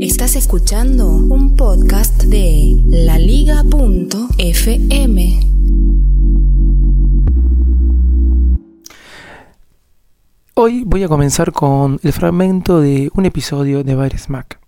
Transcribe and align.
Estás 0.00 0.36
escuchando 0.36 1.08
un 1.08 1.56
podcast 1.56 2.22
de 2.22 2.84
laliga.fm. 2.86 3.60
Hoy 10.54 10.84
voy 10.86 11.02
a 11.02 11.08
comenzar 11.08 11.50
con 11.50 11.98
el 12.04 12.12
fragmento 12.12 12.80
de 12.80 13.10
un 13.14 13.26
episodio 13.26 13.82
de 13.82 13.96
Virus 13.96 14.30
Mac. 14.30 14.60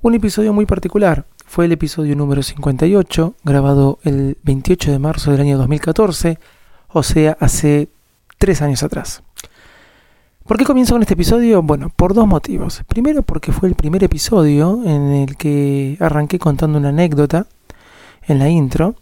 Un 0.00 0.14
episodio 0.14 0.54
muy 0.54 0.64
particular. 0.64 1.26
Fue 1.44 1.66
el 1.66 1.72
episodio 1.72 2.16
número 2.16 2.42
58, 2.42 3.34
grabado 3.44 3.98
el 4.04 4.38
28 4.44 4.92
de 4.92 4.98
marzo 4.98 5.30
del 5.30 5.42
año 5.42 5.58
2014, 5.58 6.38
o 6.88 7.02
sea, 7.02 7.36
hace 7.38 7.90
tres 8.38 8.62
años 8.62 8.82
atrás. 8.82 9.22
¿Por 10.48 10.56
qué 10.56 10.64
comienzo 10.64 10.94
con 10.94 11.02
este 11.02 11.12
episodio? 11.12 11.60
Bueno, 11.62 11.92
por 11.94 12.14
dos 12.14 12.26
motivos. 12.26 12.82
Primero 12.88 13.22
porque 13.22 13.52
fue 13.52 13.68
el 13.68 13.74
primer 13.74 14.02
episodio 14.02 14.80
en 14.82 15.12
el 15.12 15.36
que 15.36 15.98
arranqué 16.00 16.38
contando 16.38 16.78
una 16.78 16.88
anécdota 16.88 17.46
en 18.26 18.38
la 18.38 18.48
intro. 18.48 18.94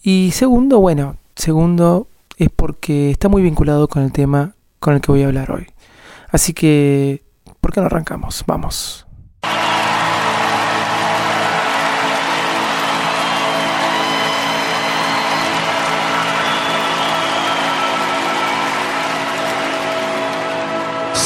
Y 0.00 0.30
segundo, 0.30 0.78
bueno, 0.78 1.16
segundo 1.34 2.06
es 2.36 2.50
porque 2.54 3.10
está 3.10 3.28
muy 3.28 3.42
vinculado 3.42 3.88
con 3.88 4.04
el 4.04 4.12
tema 4.12 4.54
con 4.78 4.94
el 4.94 5.00
que 5.00 5.10
voy 5.10 5.24
a 5.24 5.26
hablar 5.26 5.50
hoy. 5.50 5.66
Así 6.30 6.52
que, 6.52 7.24
¿por 7.60 7.72
qué 7.72 7.80
no 7.80 7.86
arrancamos? 7.86 8.44
Vamos. 8.46 9.07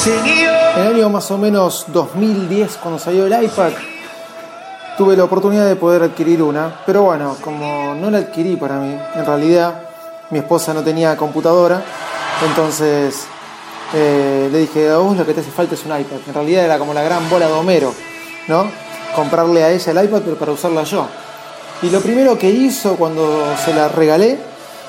En 0.04 0.82
el 0.82 0.94
año 0.96 1.08
más 1.10 1.30
o 1.30 1.38
menos 1.38 1.84
2010, 1.92 2.78
cuando 2.78 2.98
salió 2.98 3.24
el 3.24 3.44
iPad, 3.44 3.70
tuve 4.98 5.16
la 5.16 5.22
oportunidad 5.22 5.68
de 5.68 5.76
poder 5.76 6.02
adquirir 6.02 6.42
una. 6.42 6.80
Pero 6.84 7.02
bueno, 7.02 7.36
como 7.40 7.94
no 7.94 8.10
la 8.10 8.18
adquirí 8.18 8.56
para 8.56 8.80
mí, 8.80 8.98
en 9.14 9.24
realidad 9.24 9.80
mi 10.30 10.40
esposa 10.40 10.74
no 10.74 10.82
tenía 10.82 11.16
computadora, 11.16 11.84
entonces 12.44 13.26
eh, 13.94 14.48
le 14.50 14.58
dije, 14.58 14.90
a 14.90 14.96
vos 14.96 15.16
lo 15.16 15.24
que 15.24 15.34
te 15.34 15.40
hace 15.40 15.52
falta 15.52 15.76
es 15.76 15.86
un 15.86 15.96
iPad. 15.96 16.18
En 16.26 16.34
realidad 16.34 16.64
era 16.64 16.78
como 16.80 16.92
la 16.94 17.02
gran 17.04 17.30
bola 17.30 17.46
de 17.46 17.52
Homero, 17.52 17.94
¿no? 18.48 18.68
Comprarle 19.14 19.62
a 19.62 19.70
ella 19.70 19.92
el 19.92 20.04
iPad, 20.04 20.22
pero 20.24 20.36
para 20.36 20.50
usarla 20.50 20.82
yo. 20.82 21.06
Y 21.80 21.90
lo 21.90 22.00
primero 22.00 22.36
que 22.36 22.50
hizo 22.50 22.96
cuando 22.96 23.54
se 23.64 23.72
la 23.72 23.86
regalé, 23.86 24.36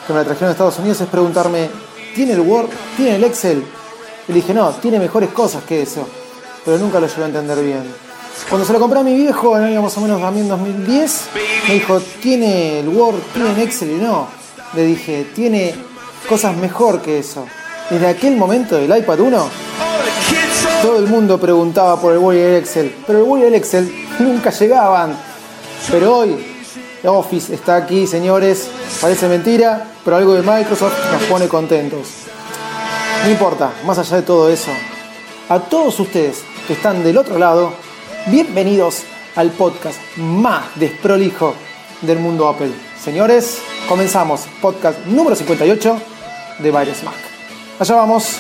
que 0.07 0.13
me 0.13 0.19
la 0.19 0.25
trajeron 0.25 0.49
a 0.49 0.51
Estados 0.53 0.79
Unidos, 0.79 1.01
es 1.01 1.07
preguntarme, 1.07 1.69
¿tiene 2.15 2.33
el 2.33 2.39
Word? 2.39 2.69
¿Tiene 2.97 3.17
el 3.17 3.23
Excel? 3.25 3.63
Le 4.27 4.35
dije, 4.35 4.53
no, 4.53 4.69
tiene 4.71 4.99
mejores 4.99 5.29
cosas 5.31 5.63
que 5.63 5.81
eso. 5.81 6.07
Pero 6.63 6.77
nunca 6.77 6.99
lo 6.99 7.07
llevé 7.07 7.23
a 7.23 7.27
entender 7.27 7.63
bien. 7.63 7.83
Cuando 8.49 8.65
se 8.65 8.73
lo 8.73 8.79
compré 8.79 8.99
a 8.99 9.03
mi 9.03 9.15
viejo, 9.15 9.57
en 9.57 9.63
el 9.63 9.69
año 9.69 9.81
más 9.81 9.97
o 9.97 10.01
menos 10.01 10.21
también 10.21 10.47
2010, 10.47 11.21
me 11.67 11.73
dijo, 11.73 11.99
¿tiene 12.21 12.79
el 12.79 12.89
Word? 12.89 13.15
¿Tiene 13.33 13.51
el 13.51 13.59
Excel? 13.59 13.91
Y 13.91 13.95
no. 13.95 14.27
Le 14.73 14.85
dije, 14.85 15.27
tiene 15.35 15.75
cosas 16.27 16.55
mejor 16.55 17.01
que 17.01 17.19
eso. 17.19 17.45
Desde 17.89 18.07
aquel 18.07 18.37
momento 18.37 18.75
del 18.75 18.95
iPad 18.97 19.19
1, 19.19 19.49
todo 20.81 20.97
el 20.99 21.07
mundo 21.07 21.39
preguntaba 21.39 21.99
por 21.99 22.13
el 22.13 22.19
Word 22.19 22.35
y 22.35 22.39
el 22.39 22.55
Excel, 22.55 22.95
pero 23.05 23.19
el 23.19 23.25
Word 23.25 23.41
y 23.41 23.45
el 23.45 23.55
Excel 23.55 23.93
nunca 24.19 24.49
llegaban. 24.51 25.15
Pero 25.91 26.17
hoy, 26.17 26.37
Office 27.03 27.53
está 27.53 27.75
aquí, 27.75 28.07
señores. 28.07 28.69
Parece 29.01 29.27
mentira, 29.27 29.85
pero 30.05 30.17
algo 30.17 30.33
de 30.33 30.41
Microsoft 30.41 30.93
nos 31.11 31.23
pone 31.23 31.47
contentos. 31.47 32.22
No 33.23 33.29
importa, 33.29 33.71
más 33.85 33.97
allá 33.97 34.17
de 34.17 34.23
todo 34.23 34.49
eso, 34.49 34.69
a 35.47 35.57
todos 35.57 35.97
ustedes 35.97 36.43
que 36.67 36.73
están 36.73 37.05
del 37.05 37.17
otro 37.17 37.39
lado, 37.39 37.71
bienvenidos 38.27 39.03
al 39.37 39.49
podcast 39.51 39.97
más 40.17 40.65
desprolijo 40.75 41.55
del 42.01 42.19
mundo 42.19 42.49
Apple. 42.49 42.73
Señores, 43.01 43.59
comenzamos 43.87 44.41
podcast 44.61 45.05
número 45.05 45.37
58 45.37 46.01
de 46.59 46.69
Virus 46.69 47.03
Mac. 47.03 47.15
Allá 47.79 47.95
vamos. 47.95 48.39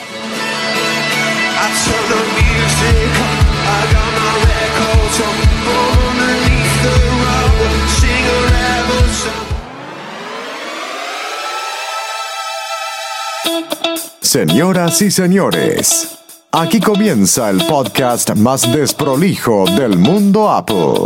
Señoras 14.33 14.99
y 15.03 15.11
señores, 15.11 16.17
aquí 16.51 16.79
comienza 16.79 17.51
el 17.51 17.63
podcast 17.67 18.31
más 18.35 18.63
desprolijo 18.73 19.65
del 19.65 19.99
mundo 19.99 20.49
Apple. 20.49 21.05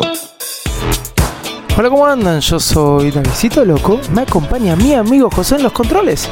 Hola, 1.77 1.89
¿cómo 1.89 2.05
andan? 2.05 2.39
Yo 2.39 2.57
soy 2.57 3.11
Davidito 3.11 3.65
Loco. 3.65 3.99
Me 4.13 4.21
acompaña 4.21 4.77
mi 4.77 4.93
amigo 4.93 5.29
José 5.29 5.55
en 5.55 5.63
los 5.63 5.73
controles. 5.73 6.29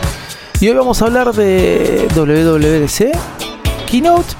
Y 0.61 0.69
hoy 0.69 0.75
vamos 0.75 1.01
a 1.01 1.07
hablar 1.07 1.33
de 1.33 2.07
WWDC, 2.15 3.11
Keynote. 3.91 4.33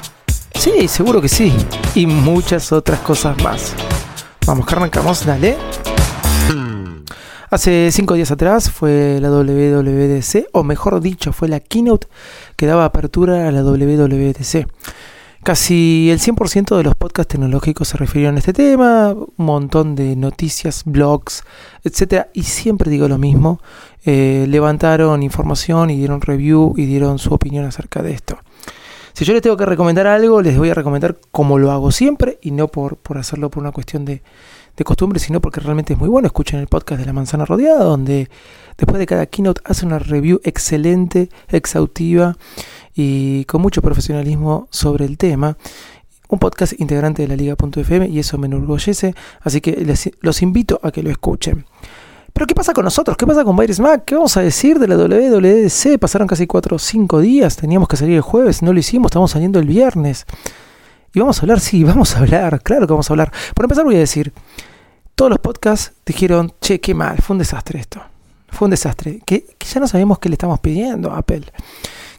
Sí, 0.54 0.88
seguro 0.88 1.20
que 1.20 1.28
sí. 1.28 1.54
Y 1.94 2.06
muchas 2.06 2.72
otras 2.72 3.02
cosas 3.02 3.38
más. 3.44 3.74
Vamos, 4.46 4.66
que 4.66 4.76
arrancamos, 4.76 5.26
dale. 5.26 5.58
Hace 7.50 7.92
cinco 7.92 8.16
días 8.16 8.32
atrás 8.32 8.72
fue 8.72 9.20
la 9.22 9.30
WWDC, 9.30 10.48
o 10.52 10.64
mejor 10.64 11.00
dicho, 11.00 11.32
fue 11.32 11.48
la 11.48 11.60
keynote 11.60 12.08
que 12.56 12.66
daba 12.66 12.86
apertura 12.86 13.48
a 13.48 13.52
la 13.52 13.62
WWDC. 13.62 14.68
Casi 15.44 16.10
el 16.10 16.20
100% 16.20 16.76
de 16.76 16.82
los 16.82 16.96
podcasts 16.96 17.34
tecnológicos 17.34 17.90
se 17.90 17.98
refirieron 17.98 18.36
a 18.36 18.40
este 18.40 18.52
tema, 18.52 19.14
un 19.14 19.46
montón 19.46 19.94
de 19.94 20.16
noticias, 20.16 20.82
blogs, 20.86 21.44
etc. 21.84 22.30
Y 22.34 22.42
siempre 22.42 22.90
digo 22.90 23.08
lo 23.08 23.20
mismo, 23.20 23.62
eh, 24.06 24.48
levantaron 24.50 25.22
información 25.22 25.92
y 25.92 25.98
dieron 25.98 26.22
review 26.22 26.74
y 26.78 26.88
dieron 26.88 27.20
su 27.20 27.32
opinión 27.32 27.64
acerca 27.66 28.02
de 28.02 28.14
esto. 28.14 28.40
Si 29.16 29.24
yo 29.24 29.32
les 29.32 29.42
tengo 29.42 29.56
que 29.56 29.66
recomendar 29.66 30.08
algo, 30.08 30.42
les 30.42 30.58
voy 30.58 30.72
a 30.72 30.74
recomendar 30.74 31.18
como 31.32 31.58
lo 31.58 31.72
hago 31.72 31.90
siempre 31.90 32.38
y 32.42 32.52
no 32.52 32.68
por, 32.68 32.98
por 32.98 33.18
hacerlo 33.18 33.50
por 33.50 33.64
una 33.64 33.72
cuestión 33.72 34.04
de, 34.04 34.22
de 34.76 34.84
costumbre, 34.84 35.20
sino 35.20 35.40
porque 35.40 35.62
realmente 35.62 35.94
es 35.94 36.00
muy 36.00 36.10
bueno. 36.10 36.26
Escuchen 36.26 36.60
el 36.60 36.68
podcast 36.68 37.00
de 37.00 37.06
La 37.06 37.14
Manzana 37.14 37.46
Rodeada, 37.46 37.86
donde 37.86 38.30
después 38.78 39.00
de 39.00 39.06
cada 39.06 39.26
keynote 39.26 39.62
hace 39.64 39.86
una 39.86 40.00
review 40.00 40.42
excelente, 40.44 41.30
exhaustiva 41.48 42.36
y 42.94 43.46
con 43.46 43.62
mucho 43.62 43.82
profesionalismo 43.82 44.68
sobre 44.70 45.06
el 45.06 45.18
tema. 45.18 45.56
Un 46.28 46.40
podcast 46.40 46.78
integrante 46.78 47.22
de 47.22 47.30
la 47.30 47.38
Liga.fm 47.38 48.10
y 48.10 48.20
eso 48.20 48.38
me 48.38 48.48
enorgullece, 48.48 49.16
así 49.40 49.62
que 49.62 49.78
les, 49.78 50.12
los 50.20 50.42
invito 50.42 50.82
a 50.84 50.92
que 50.92 51.04
lo 51.04 51.10
escuchen. 51.10 51.66
Pero 52.36 52.48
¿qué 52.48 52.54
pasa 52.54 52.74
con 52.74 52.84
nosotros? 52.84 53.16
¿Qué 53.16 53.26
pasa 53.26 53.46
con 53.46 53.56
Virus 53.56 53.80
Mac? 53.80 54.04
¿Qué 54.04 54.14
vamos 54.14 54.36
a 54.36 54.42
decir 54.42 54.78
de 54.78 54.90
la 54.90 54.98
WWDC? 54.98 55.98
Pasaron 55.98 56.28
casi 56.28 56.46
4 56.46 56.76
o 56.76 56.80
5 56.80 57.22
días, 57.22 57.56
teníamos 57.56 57.88
que 57.88 57.96
salir 57.96 58.18
el 58.18 58.22
jueves, 58.22 58.62
no 58.62 58.74
lo 58.74 58.80
hicimos, 58.80 59.08
estamos 59.08 59.32
saliendo 59.32 59.58
el 59.58 59.66
viernes. 59.66 60.26
Y 61.14 61.20
vamos 61.22 61.40
a 61.40 61.44
hablar, 61.44 61.62
sí, 61.62 61.82
vamos 61.86 62.14
a 62.14 62.20
hablar, 62.20 62.62
claro 62.62 62.88
que 62.88 62.92
vamos 62.92 63.10
a 63.10 63.14
hablar. 63.14 63.32
Por 63.54 63.64
empezar 63.64 63.86
voy 63.86 63.96
a 63.96 64.00
decir, 64.00 64.34
todos 65.16 65.30
los 65.30 65.40
podcasts 65.40 65.94
dijeron, 66.06 66.52
che, 66.60 66.82
qué 66.82 66.94
mal, 66.94 67.20
fue 67.20 67.36
un 67.36 67.38
desastre 67.38 67.80
esto. 67.80 68.02
Fue 68.50 68.66
un 68.66 68.72
desastre. 68.72 69.22
Que, 69.26 69.56
ya 69.58 69.80
no 69.80 69.88
sabemos 69.88 70.20
qué 70.20 70.28
le 70.28 70.34
estamos 70.34 70.60
pidiendo 70.60 71.12
a 71.12 71.20
Apple. 71.20 71.44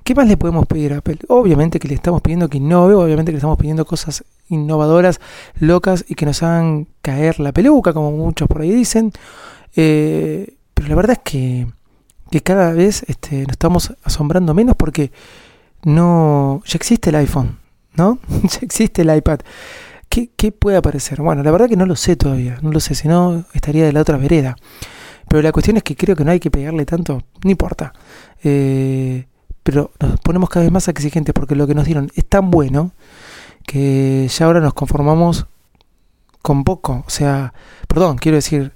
¿Qué 0.02 0.14
más 0.14 0.26
le 0.26 0.38
podemos 0.38 0.64
pedir 0.64 0.94
a 0.94 0.98
Apple? 0.98 1.18
Obviamente 1.28 1.78
que 1.78 1.88
le 1.88 1.94
estamos 1.94 2.22
pidiendo 2.22 2.48
que 2.48 2.56
innove, 2.56 2.94
obviamente 2.94 3.32
que 3.32 3.34
le 3.34 3.40
estamos 3.40 3.58
pidiendo 3.58 3.84
cosas 3.84 4.24
innovadoras, 4.48 5.20
locas 5.60 6.06
y 6.08 6.14
que 6.14 6.24
nos 6.24 6.42
hagan 6.42 6.86
caer 7.02 7.38
la 7.38 7.52
peluca, 7.52 7.92
como 7.92 8.12
muchos 8.12 8.48
por 8.48 8.62
ahí 8.62 8.70
dicen. 8.70 9.12
Eh, 9.76 10.56
pero 10.74 10.88
la 10.88 10.94
verdad 10.94 11.18
es 11.18 11.30
que, 11.30 11.66
que 12.30 12.42
cada 12.42 12.72
vez 12.72 13.04
este, 13.06 13.42
nos 13.42 13.52
estamos 13.52 13.94
asombrando 14.02 14.54
menos 14.54 14.76
porque 14.76 15.12
no 15.84 16.62
ya 16.64 16.76
existe 16.76 17.10
el 17.10 17.16
iPhone, 17.16 17.58
¿no? 17.94 18.18
ya 18.42 18.58
existe 18.62 19.02
el 19.02 19.14
iPad. 19.14 19.40
¿Qué, 20.08 20.30
¿Qué, 20.36 20.52
puede 20.52 20.76
aparecer? 20.76 21.20
Bueno, 21.20 21.42
la 21.42 21.50
verdad 21.50 21.68
que 21.68 21.76
no 21.76 21.86
lo 21.86 21.96
sé 21.96 22.16
todavía, 22.16 22.58
no 22.62 22.70
lo 22.70 22.80
sé, 22.80 22.94
si 22.94 23.08
no 23.08 23.44
estaría 23.52 23.84
de 23.84 23.92
la 23.92 24.00
otra 24.00 24.16
vereda. 24.16 24.56
Pero 25.28 25.42
la 25.42 25.52
cuestión 25.52 25.76
es 25.76 25.82
que 25.82 25.96
creo 25.96 26.14
que 26.14 26.24
no 26.24 26.30
hay 26.30 26.40
que 26.40 26.50
pegarle 26.50 26.86
tanto, 26.86 27.22
no 27.42 27.50
importa. 27.50 27.92
Eh, 28.44 29.26
pero 29.62 29.90
nos 29.98 30.20
ponemos 30.20 30.48
cada 30.48 30.64
vez 30.64 30.72
más 30.72 30.86
exigentes 30.86 31.34
porque 31.34 31.56
lo 31.56 31.66
que 31.66 31.74
nos 31.74 31.84
dieron 31.84 32.10
es 32.14 32.24
tan 32.26 32.50
bueno 32.50 32.92
que 33.66 34.28
ya 34.28 34.46
ahora 34.46 34.60
nos 34.60 34.74
conformamos 34.74 35.46
con 36.40 36.62
poco. 36.62 37.02
O 37.04 37.10
sea, 37.10 37.52
perdón, 37.88 38.18
quiero 38.18 38.36
decir, 38.36 38.72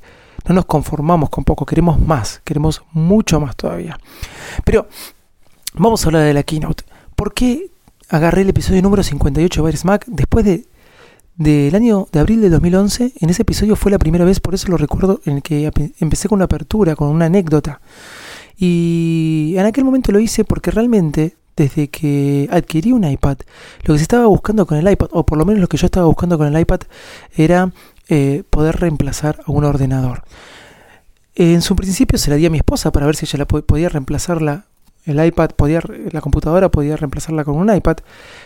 no 0.48 0.54
nos 0.54 0.64
conformamos 0.66 1.30
con 1.30 1.44
poco, 1.44 1.66
queremos 1.66 2.00
más, 2.00 2.40
queremos 2.44 2.82
mucho 2.92 3.40
más 3.40 3.56
todavía. 3.56 3.98
Pero 4.64 4.88
vamos 5.74 6.04
a 6.04 6.08
hablar 6.08 6.24
de 6.24 6.34
la 6.34 6.42
keynote. 6.42 6.84
¿Por 7.14 7.34
qué 7.34 7.70
agarré 8.08 8.42
el 8.42 8.48
episodio 8.48 8.82
número 8.82 9.02
58 9.02 9.64
de 9.64 9.78
Mac 9.84 10.04
después 10.06 10.44
de 10.44 10.64
del 11.40 11.74
año 11.74 12.06
de 12.12 12.20
abril 12.20 12.42
de 12.42 12.50
2011. 12.50 13.14
En 13.18 13.30
ese 13.30 13.42
episodio 13.42 13.74
fue 13.74 13.90
la 13.90 13.98
primera 13.98 14.26
vez, 14.26 14.40
por 14.40 14.54
eso 14.54 14.68
lo 14.68 14.76
recuerdo, 14.76 15.22
en 15.24 15.36
el 15.36 15.42
que 15.42 15.70
empecé 15.98 16.28
con 16.28 16.36
una 16.36 16.44
apertura, 16.44 16.94
con 16.94 17.08
una 17.08 17.26
anécdota. 17.26 17.80
Y 18.58 19.54
en 19.56 19.64
aquel 19.64 19.84
momento 19.84 20.12
lo 20.12 20.20
hice 20.20 20.44
porque 20.44 20.70
realmente, 20.70 21.36
desde 21.56 21.88
que 21.88 22.46
adquirí 22.52 22.92
un 22.92 23.04
iPad, 23.04 23.38
lo 23.84 23.94
que 23.94 23.98
se 23.98 24.02
estaba 24.02 24.26
buscando 24.26 24.66
con 24.66 24.76
el 24.76 24.92
iPad, 24.92 25.08
o 25.12 25.24
por 25.24 25.38
lo 25.38 25.46
menos 25.46 25.62
lo 25.62 25.68
que 25.68 25.78
yo 25.78 25.86
estaba 25.86 26.04
buscando 26.04 26.36
con 26.36 26.46
el 26.46 26.60
iPad, 26.60 26.80
era 27.34 27.72
eh, 28.12 28.42
poder 28.50 28.80
reemplazar 28.80 29.40
a 29.46 29.52
un 29.52 29.62
ordenador. 29.62 30.24
En 31.36 31.62
su 31.62 31.76
principio 31.76 32.18
se 32.18 32.28
la 32.28 32.36
di 32.36 32.44
a 32.44 32.50
mi 32.50 32.58
esposa 32.58 32.90
para 32.90 33.06
ver 33.06 33.14
si 33.14 33.24
ella 33.24 33.38
la 33.38 33.46
podía 33.46 33.88
reemplazarla. 33.88 34.64
El 35.04 35.24
iPad, 35.24 35.50
podía, 35.50 35.80
la 36.10 36.20
computadora 36.20 36.68
podía 36.70 36.96
reemplazarla 36.96 37.44
con 37.44 37.54
un 37.54 37.72
iPad, 37.72 37.98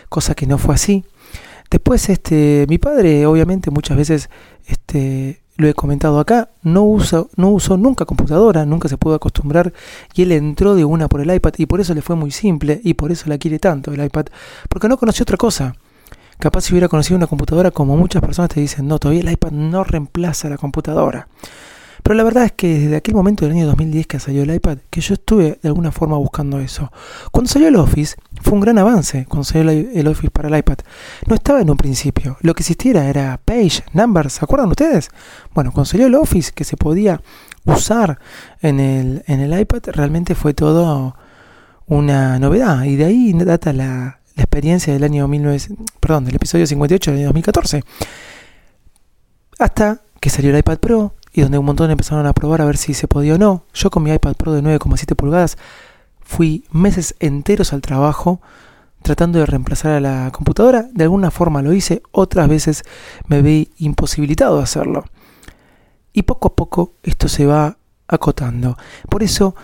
cosa 0.07 0.35
que 0.35 0.45
no 0.45 0.59
fue 0.59 0.75
así. 0.75 1.03
Después, 1.71 2.09
este, 2.09 2.67
mi 2.69 2.77
padre, 2.77 3.25
obviamente, 3.25 3.71
muchas 3.71 3.97
veces, 3.97 4.29
este, 4.67 5.41
lo 5.57 5.67
he 5.67 5.73
comentado 5.73 6.19
acá, 6.19 6.49
no 6.61 6.83
usa, 6.83 7.25
no 7.35 7.49
usó 7.49 7.75
nunca 7.75 8.05
computadora, 8.05 8.67
nunca 8.67 8.87
se 8.87 8.97
pudo 8.97 9.15
acostumbrar 9.15 9.73
y 10.13 10.21
él 10.21 10.31
entró 10.31 10.75
de 10.75 10.85
una 10.85 11.07
por 11.07 11.21
el 11.21 11.33
iPad 11.33 11.53
y 11.57 11.65
por 11.65 11.81
eso 11.81 11.95
le 11.95 12.03
fue 12.03 12.15
muy 12.15 12.29
simple 12.29 12.81
y 12.83 12.93
por 12.93 13.11
eso 13.11 13.29
la 13.29 13.39
quiere 13.39 13.57
tanto 13.57 13.91
el 13.91 14.03
iPad, 14.03 14.27
porque 14.69 14.87
no 14.87 14.97
conoció 14.97 15.23
otra 15.23 15.37
cosa. 15.37 15.75
Capaz 16.39 16.61
si 16.61 16.73
hubiera 16.73 16.87
conocido 16.87 17.17
una 17.17 17.27
computadora, 17.27 17.71
como 17.71 17.97
muchas 17.97 18.21
personas 18.21 18.49
te 18.49 18.59
dicen, 18.59 18.87
no, 18.87 18.99
todavía 18.99 19.21
el 19.21 19.31
iPad 19.31 19.51
no 19.51 19.83
reemplaza 19.83 20.49
la 20.49 20.57
computadora. 20.57 21.27
Pero 22.05 22.13
la 22.17 22.23
verdad 22.23 22.45
es 22.45 22.51
que 22.51 22.67
desde 22.67 22.97
aquel 22.97 23.15
momento 23.15 23.45
del 23.45 23.55
año 23.55 23.65
2010 23.65 24.05
que 24.05 24.19
salió 24.19 24.43
el 24.43 24.53
iPad, 24.53 24.77
que 24.91 25.01
yo 25.01 25.15
estuve 25.15 25.57
de 25.59 25.69
alguna 25.69 25.91
forma 25.91 26.15
buscando 26.17 26.59
eso. 26.59 26.91
Cuando 27.31 27.49
salió 27.49 27.67
el 27.67 27.75
Office, 27.77 28.15
fue 28.43 28.53
un 28.53 28.59
gran 28.59 28.77
avance 28.77 29.25
cuando 29.27 29.43
salió 29.43 29.71
el 29.71 30.07
Office 30.07 30.29
para 30.29 30.47
el 30.47 30.55
iPad. 30.55 30.77
No 31.25 31.33
estaba 31.33 31.61
en 31.61 31.69
un 31.71 31.77
principio. 31.77 32.37
Lo 32.41 32.53
que 32.53 32.61
existiera 32.61 33.09
era 33.09 33.39
Page, 33.43 33.85
Numbers, 33.93 34.33
¿se 34.33 34.45
acuerdan 34.45 34.69
ustedes? 34.69 35.09
Bueno, 35.55 35.71
cuando 35.71 35.85
salió 35.85 36.05
el 36.05 36.13
Office, 36.13 36.51
que 36.53 36.63
se 36.63 36.77
podía 36.77 37.21
usar 37.65 38.19
en 38.61 38.79
el, 38.79 39.23
en 39.25 39.39
el 39.39 39.59
iPad, 39.59 39.81
realmente 39.87 40.35
fue 40.35 40.53
todo 40.53 41.15
una 41.87 42.37
novedad. 42.37 42.83
Y 42.83 42.97
de 42.97 43.05
ahí 43.05 43.33
data 43.33 43.73
la, 43.73 44.19
la 44.35 44.43
experiencia 44.43 44.93
del 44.93 45.03
año 45.03 45.27
19, 45.27 45.59
perdón, 45.99 46.25
del 46.25 46.35
episodio 46.35 46.67
58 46.67 47.11
del 47.11 47.19
año 47.19 47.27
2014. 47.27 47.83
Hasta 49.59 50.01
que 50.19 50.29
salió 50.29 50.51
el 50.51 50.57
iPad 50.57 50.79
Pro, 50.79 51.15
y 51.35 51.41
donde 51.41 51.57
un 51.57 51.65
montón 51.65 51.91
empezaron 51.91 52.25
a 52.25 52.33
probar 52.33 52.61
a 52.61 52.65
ver 52.65 52.77
si 52.77 52.93
se 52.93 53.09
podía 53.09 53.35
o 53.35 53.37
no. 53.37 53.65
Yo 53.73 53.89
con 53.89 54.03
mi 54.03 54.11
iPad 54.11 54.35
Pro 54.35 54.53
de 54.53 54.63
9,7 54.63 55.15
pulgadas 55.15 55.57
fui 56.21 56.63
meses 56.71 57.15
enteros 57.19 57.73
al 57.73 57.81
trabajo 57.81 58.41
tratando 59.01 59.39
de 59.39 59.45
reemplazar 59.45 59.91
a 59.91 59.99
la 59.99 60.31
computadora. 60.31 60.87
De 60.93 61.03
alguna 61.03 61.31
forma 61.31 61.61
lo 61.61 61.73
hice, 61.73 62.01
otras 62.11 62.47
veces 62.47 62.83
me 63.27 63.41
vi 63.41 63.69
imposibilitado 63.77 64.57
de 64.57 64.63
hacerlo. 64.63 65.03
Y 66.13 66.23
poco 66.23 66.47
a 66.47 66.55
poco 66.55 66.93
esto 67.03 67.27
se 67.27 67.45
va 67.45 67.77
acotando. 68.07 68.77
Por 69.09 69.21
eso 69.21 69.55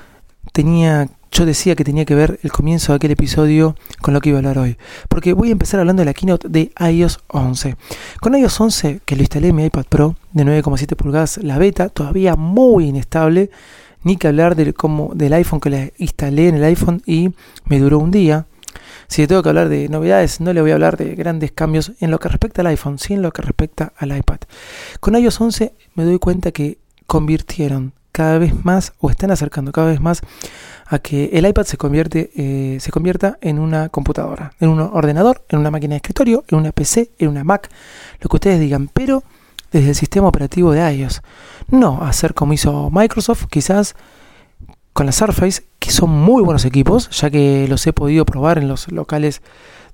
tenía 0.52 1.08
yo 1.32 1.46
decía 1.46 1.76
que 1.76 1.84
tenía 1.84 2.06
que 2.06 2.14
ver 2.14 2.40
el 2.44 2.52
comienzo 2.52 2.92
de 2.92 2.98
aquel 2.98 3.12
episodio 3.12 3.76
con 4.02 4.14
lo 4.14 4.20
que 4.20 4.30
iba 4.30 4.38
a 4.38 4.40
hablar 4.40 4.60
hoy. 4.60 4.78
Porque 5.08 5.34
voy 5.34 5.50
a 5.50 5.54
empezar 5.54 5.80
hablando 5.80 6.02
de 6.02 6.06
la 6.06 6.14
keynote 6.14 6.50
de 6.50 6.72
iOS 6.80 7.20
11. 7.28 7.78
Con 8.20 8.36
iOS 8.36 8.60
11, 8.60 9.02
que 9.06 9.16
lo 9.16 9.22
instalé 9.22 9.48
en 9.48 9.56
mi 9.56 9.66
iPad 9.66 9.86
Pro 9.88 10.16
de 10.34 10.44
9,7 10.44 10.96
pulgadas, 10.96 11.38
la 11.38 11.58
beta, 11.58 11.90
todavía 11.90 12.36
muy 12.36 12.88
inestable. 12.88 13.50
Ni 14.04 14.18
que 14.18 14.28
hablar 14.28 14.56
del, 14.56 14.74
como, 14.74 15.14
del 15.14 15.32
iPhone 15.34 15.60
que 15.60 15.70
la 15.70 15.90
instalé 16.00 16.48
en 16.48 16.56
el 16.56 16.64
iPhone 16.64 17.04
y 17.06 17.30
me 17.66 17.80
duró 17.80 18.00
un 18.00 18.10
día. 18.10 18.48
Si 19.08 19.26
tengo 19.28 19.44
que 19.44 19.50
hablar 19.50 19.70
de 19.70 19.90
novedades, 19.90 20.42
no 20.42 20.54
le 20.54 20.62
voy 20.62 20.72
a 20.72 20.74
hablar 20.74 20.98
de 20.98 21.14
grandes 21.14 21.52
cambios 21.52 21.92
en 22.00 22.10
lo 22.10 22.20
que 22.20 22.28
respecta 22.28 22.62
al 22.62 22.68
iPhone, 22.68 22.98
sino 22.98 23.18
en 23.18 23.22
lo 23.22 23.32
que 23.32 23.44
respecta 23.44 23.94
al 23.96 24.18
iPad. 24.18 24.40
Con 25.00 25.16
iOS 25.16 25.40
11 25.40 25.74
me 25.94 26.04
doy 26.04 26.18
cuenta 26.18 26.52
que 26.52 26.80
convirtieron 27.06 27.94
cada 28.22 28.38
vez 28.38 28.64
más 28.64 28.94
o 29.00 29.10
están 29.10 29.32
acercando 29.32 29.72
cada 29.72 29.88
vez 29.88 30.00
más 30.00 30.22
a 30.86 31.00
que 31.00 31.32
el 31.34 31.48
iPad 31.48 31.64
se 31.64 31.76
convierte 31.76 32.30
eh, 32.36 32.78
se 32.80 32.92
convierta 32.92 33.40
en 33.42 33.58
una 33.58 33.90
computadora, 33.90 34.54
en 34.60 34.70
un 34.70 34.80
ordenador, 34.80 35.44
en 35.50 35.58
una 35.58 35.72
máquina 35.72 35.94
de 35.94 35.98
escritorio, 35.98 36.44
en 36.48 36.60
una 36.60 36.72
PC, 36.72 37.10
en 37.18 37.30
una 37.30 37.44
Mac, 37.44 37.72
lo 38.20 38.30
que 38.30 38.36
ustedes 38.36 38.60
digan, 38.60 38.90
pero 38.94 39.24
desde 39.72 39.90
el 39.90 39.96
sistema 39.96 40.28
operativo 40.28 40.72
de 40.72 40.94
iOS. 40.94 41.24
No 41.70 42.04
hacer 42.04 42.36
como 42.36 42.54
hizo 42.54 42.92
Microsoft, 42.92 43.46
quizás 43.50 43.96
con 44.94 45.08
la 45.08 45.14
Surface, 45.14 45.64
que 45.80 45.90
son 45.90 46.12
muy 46.12 46.44
buenos 46.44 46.64
equipos, 46.66 47.10
ya 47.10 47.32
que 47.32 47.66
los 47.68 47.88
he 47.88 47.92
podido 47.92 48.24
probar 48.24 48.60
en 48.60 48.68
los 48.68 48.92
locales 48.92 49.42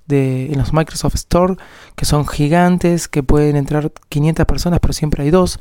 de 0.07 0.51
en 0.51 0.57
los 0.57 0.73
Microsoft 0.73 1.15
Store, 1.15 1.55
que 1.95 2.05
son 2.05 2.27
gigantes, 2.27 3.07
que 3.07 3.23
pueden 3.23 3.55
entrar 3.55 3.91
500 4.09 4.45
personas, 4.45 4.79
pero 4.79 4.93
siempre 4.93 5.23
hay 5.23 5.31
dos. 5.31 5.59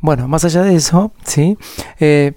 Bueno, 0.00 0.28
más 0.28 0.44
allá 0.44 0.62
de 0.62 0.76
eso, 0.76 1.12
¿sí? 1.24 1.56
Eh, 1.98 2.34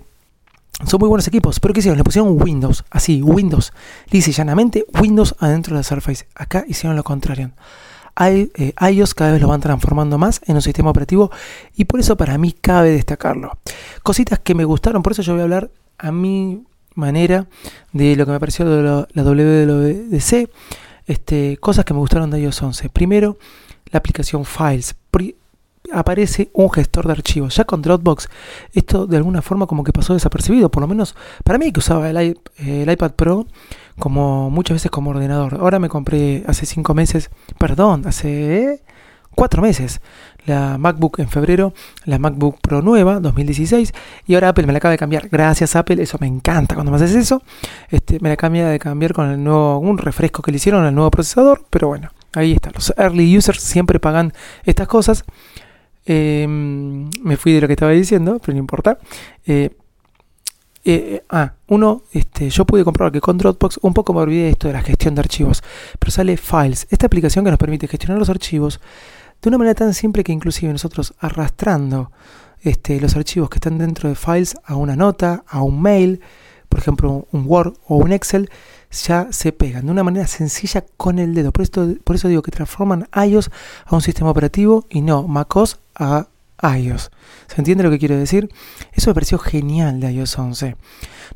son 0.85 0.99
muy 0.99 1.09
buenos 1.09 1.27
equipos, 1.27 1.59
pero 1.59 1.73
¿qué 1.73 1.79
hicieron? 1.79 1.97
Le 1.97 2.03
pusieron 2.03 2.41
Windows, 2.41 2.83
así, 2.89 3.21
Windows. 3.21 3.71
Dice 4.09 4.31
llanamente 4.31 4.85
Windows 4.99 5.35
adentro 5.39 5.75
de 5.75 5.79
la 5.79 5.83
Surface. 5.83 6.25
Acá 6.35 6.63
hicieron 6.67 6.95
lo 6.95 7.03
contrario. 7.03 7.51
Hay, 8.15 8.51
eh, 8.55 8.73
iOS 8.91 9.13
cada 9.13 9.31
vez 9.31 9.41
lo 9.41 9.47
van 9.47 9.61
transformando 9.61 10.17
más 10.17 10.41
en 10.45 10.55
un 10.55 10.61
sistema 10.61 10.89
operativo 10.89 11.31
y 11.75 11.85
por 11.85 11.99
eso 11.99 12.17
para 12.17 12.37
mí 12.37 12.51
cabe 12.51 12.91
destacarlo. 12.91 13.57
Cositas 14.03 14.39
que 14.39 14.55
me 14.55 14.65
gustaron, 14.65 15.01
por 15.01 15.13
eso 15.13 15.21
yo 15.21 15.33
voy 15.33 15.41
a 15.41 15.43
hablar 15.43 15.71
a 15.97 16.11
mi 16.11 16.63
manera 16.95 17.47
de 17.93 18.15
lo 18.15 18.25
que 18.25 18.31
me 18.31 18.39
pareció 18.39 18.65
de 18.65 19.05
la 19.13 19.23
WWDC. 19.23 20.49
Este, 21.05 21.57
cosas 21.57 21.85
que 21.85 21.93
me 21.93 21.99
gustaron 21.99 22.29
de 22.29 22.39
iOS 22.39 22.61
11. 22.61 22.89
Primero, 22.89 23.37
la 23.91 23.99
aplicación 23.99 24.45
Files 24.45 24.95
aparece 25.93 26.49
un 26.53 26.71
gestor 26.71 27.05
de 27.05 27.13
archivos. 27.13 27.55
Ya 27.55 27.65
con 27.65 27.81
Dropbox, 27.81 28.29
esto 28.73 29.07
de 29.07 29.17
alguna 29.17 29.41
forma 29.41 29.67
como 29.67 29.83
que 29.83 29.93
pasó 29.93 30.13
desapercibido, 30.13 30.69
por 30.69 30.81
lo 30.81 30.87
menos 30.87 31.15
para 31.43 31.59
mí 31.59 31.71
que 31.71 31.79
usaba 31.79 32.09
el, 32.09 32.37
iPad 32.57 33.11
Pro 33.11 33.47
como 33.99 34.49
muchas 34.49 34.75
veces 34.75 34.91
como 34.91 35.11
ordenador. 35.11 35.55
Ahora 35.55 35.79
me 35.79 35.89
compré 35.89 36.43
hace 36.47 36.65
cinco 36.65 36.93
meses, 36.93 37.29
perdón, 37.57 38.03
hace 38.05 38.81
cuatro 39.35 39.61
meses 39.61 40.01
la 40.45 40.77
MacBook 40.77 41.19
en 41.19 41.29
febrero, 41.29 41.73
la 42.05 42.17
MacBook 42.19 42.59
Pro 42.61 42.81
nueva 42.81 43.19
2016 43.19 43.93
y 44.25 44.33
ahora 44.33 44.49
Apple 44.49 44.65
me 44.65 44.73
la 44.73 44.77
acaba 44.77 44.91
de 44.91 44.97
cambiar. 44.97 45.29
Gracias 45.29 45.75
Apple, 45.75 46.01
eso 46.01 46.17
me 46.19 46.27
encanta 46.27 46.75
cuando 46.75 46.91
me 46.91 46.97
haces 46.97 47.15
eso. 47.15 47.41
Este, 47.89 48.19
me 48.19 48.29
la 48.29 48.37
cambia 48.37 48.67
de 48.67 48.79
cambiar 48.79 49.13
con 49.13 49.29
el 49.29 49.43
nuevo 49.43 49.79
un 49.79 49.97
refresco 49.97 50.41
que 50.41 50.51
le 50.51 50.57
hicieron 50.57 50.85
al 50.85 50.95
nuevo 50.95 51.11
procesador, 51.11 51.65
pero 51.69 51.87
bueno, 51.87 52.11
ahí 52.33 52.53
está. 52.53 52.71
Los 52.71 52.93
early 52.97 53.37
users 53.37 53.61
siempre 53.61 53.99
pagan 53.99 54.33
estas 54.63 54.87
cosas. 54.87 55.23
Em, 56.05 57.09
me 57.21 57.37
fui 57.37 57.53
de 57.53 57.61
lo 57.61 57.67
que 57.67 57.73
estaba 57.73 57.91
diciendo, 57.91 58.39
pero 58.43 58.53
no 58.53 58.59
importa. 58.59 58.97
Eh, 59.45 59.69
eh, 60.83 61.23
ah, 61.29 61.53
uno, 61.67 62.01
este, 62.11 62.49
yo 62.49 62.65
pude 62.65 62.83
comprobar 62.83 63.11
que 63.11 63.21
con 63.21 63.37
Dropbox 63.37 63.79
un 63.83 63.93
poco 63.93 64.15
me 64.15 64.21
olvidé 64.21 64.45
de 64.45 64.49
esto 64.49 64.67
de 64.67 64.73
la 64.73 64.81
gestión 64.81 65.13
de 65.13 65.21
archivos, 65.21 65.61
pero 65.99 66.11
sale 66.11 66.37
Files, 66.37 66.87
esta 66.89 67.05
aplicación 67.05 67.45
que 67.45 67.51
nos 67.51 67.59
permite 67.59 67.87
gestionar 67.87 68.17
los 68.17 68.31
archivos 68.31 68.79
de 69.41 69.49
una 69.49 69.57
manera 69.57 69.75
tan 69.75 69.93
simple 69.93 70.23
que 70.23 70.31
inclusive 70.31 70.71
nosotros 70.71 71.13
arrastrando 71.19 72.11
este, 72.61 72.99
los 73.01 73.15
archivos 73.15 73.49
que 73.49 73.55
están 73.55 73.77
dentro 73.77 74.07
de 74.07 74.15
Files 74.15 74.55
a 74.63 74.75
una 74.75 74.95
nota, 74.95 75.43
a 75.47 75.63
un 75.63 75.81
mail, 75.81 76.21
por 76.69 76.79
ejemplo 76.79 77.27
un 77.31 77.45
Word 77.47 77.73
o 77.87 77.95
un 77.97 78.11
Excel, 78.11 78.49
ya 78.91 79.27
se 79.31 79.51
pegan 79.51 79.85
de 79.85 79.91
una 79.91 80.03
manera 80.03 80.27
sencilla 80.27 80.85
con 80.97 81.17
el 81.17 81.33
dedo. 81.33 81.51
Por, 81.51 81.63
esto, 81.63 81.87
por 82.03 82.15
eso 82.15 82.27
digo 82.27 82.41
que 82.41 82.51
transforman 82.51 83.07
iOS 83.15 83.49
a 83.85 83.95
un 83.95 84.01
sistema 84.01 84.29
operativo 84.29 84.85
y 84.89 85.01
no 85.01 85.27
macOS 85.27 85.79
a 85.95 86.27
iOS. 86.61 87.09
¿Se 87.47 87.55
entiende 87.59 87.83
lo 87.83 87.89
que 87.89 87.99
quiero 87.99 88.17
decir? 88.17 88.49
Eso 88.93 89.09
me 89.09 89.13
pareció 89.13 89.39
genial 89.39 89.99
de 89.99 90.11
iOS 90.11 90.37
11. 90.37 90.75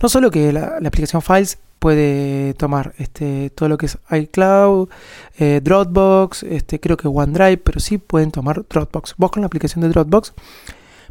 No 0.02 0.10
solo 0.10 0.30
que 0.30 0.52
la, 0.54 0.78
aplicación 0.86 1.22
Files 1.22 1.58
puede 1.80 2.54
tomar 2.56 2.94
este, 2.98 3.50
todo 3.52 3.70
lo 3.70 3.78
que 3.78 3.88
es 3.88 3.98
iCloud, 4.10 4.90
eh, 5.38 5.62
Dropbox, 5.64 6.44
este, 6.44 6.80
creo 6.80 6.98
que 6.98 7.08
OneDrive, 7.08 7.58
pero 7.58 7.80
sí 7.80 7.98
pueden 7.98 8.32
tomar 8.32 8.66
Dropbox. 8.68 9.16
Vos 9.18 9.32
con 9.32 9.42
la 9.42 9.48
aplicación 9.48 9.82
de 9.82 9.90
Dropbox 9.90 10.34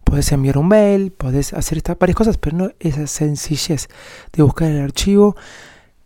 podés 0.05 0.31
enviar 0.33 0.59
un 0.59 0.69
mail, 0.69 1.11
podés 1.11 1.53
hacer 1.53 1.83
varias 1.99 2.17
cosas, 2.17 2.37
pero 2.37 2.57
no 2.57 2.71
esa 2.79 3.07
sencillez 3.07 3.89
de 4.33 4.43
buscar 4.43 4.71
el 4.71 4.81
archivo 4.81 5.37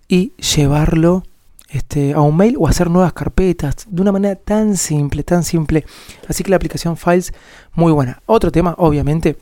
y 0.08 0.32
llevarlo 0.36 1.24
este, 1.68 2.14
a 2.14 2.20
un 2.20 2.36
mail 2.36 2.56
o 2.58 2.66
hacer 2.66 2.88
nuevas 2.88 3.12
carpetas 3.12 3.86
de 3.88 4.00
una 4.00 4.12
manera 4.12 4.36
tan 4.36 4.76
simple, 4.76 5.22
tan 5.22 5.44
simple. 5.44 5.84
Así 6.26 6.42
que 6.42 6.50
la 6.50 6.56
aplicación 6.56 6.96
Files, 6.96 7.32
muy 7.74 7.92
buena. 7.92 8.22
Otro 8.26 8.50
tema, 8.50 8.74
obviamente, 8.78 9.36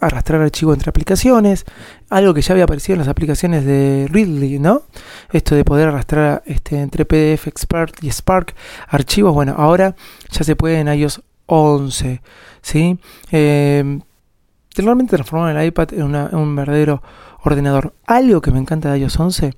arrastrar 0.00 0.40
archivos 0.40 0.74
entre 0.74 0.90
aplicaciones, 0.90 1.64
algo 2.08 2.34
que 2.34 2.42
ya 2.42 2.52
había 2.52 2.64
aparecido 2.64 2.94
en 2.94 3.00
las 3.00 3.08
aplicaciones 3.08 3.64
de 3.64 4.08
Readly, 4.10 4.58
¿no? 4.58 4.82
Esto 5.32 5.54
de 5.54 5.64
poder 5.64 5.88
arrastrar 5.88 6.42
este, 6.46 6.80
entre 6.80 7.04
PDF 7.04 7.46
Expert 7.46 8.02
y 8.02 8.10
Spark 8.10 8.54
archivos, 8.88 9.34
bueno, 9.34 9.54
ahora 9.56 9.94
ya 10.30 10.44
se 10.44 10.56
puede 10.56 10.80
en 10.80 10.88
iOS 10.88 11.22
11, 11.46 12.22
¿sí? 12.62 12.98
Eh, 13.30 14.00
realmente 14.76 15.16
transformaron 15.16 15.56
el 15.56 15.66
iPad 15.66 15.92
en, 15.92 16.14
en 16.14 16.36
un 16.36 16.56
verdadero 16.56 17.02
ordenador. 17.42 17.94
Algo 18.06 18.40
que 18.40 18.50
me 18.50 18.58
encanta 18.58 18.92
de 18.92 19.00
iOS 19.00 19.20
11, 19.20 19.54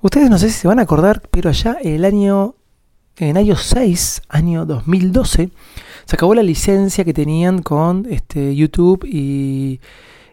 ustedes 0.00 0.30
no 0.30 0.38
sé 0.38 0.48
si 0.48 0.54
se 0.54 0.68
van 0.68 0.80
a 0.80 0.82
acordar, 0.82 1.22
pero 1.30 1.50
allá 1.50 1.76
el 1.82 2.04
año, 2.04 2.56
en 3.18 3.36
iOS 3.36 3.62
6, 3.62 4.22
año 4.28 4.64
2012, 4.66 5.50
se 6.04 6.16
acabó 6.16 6.34
la 6.34 6.42
licencia 6.42 7.04
que 7.04 7.12
tenían 7.12 7.62
con 7.62 8.06
este, 8.10 8.54
YouTube 8.54 9.04
y, 9.04 9.80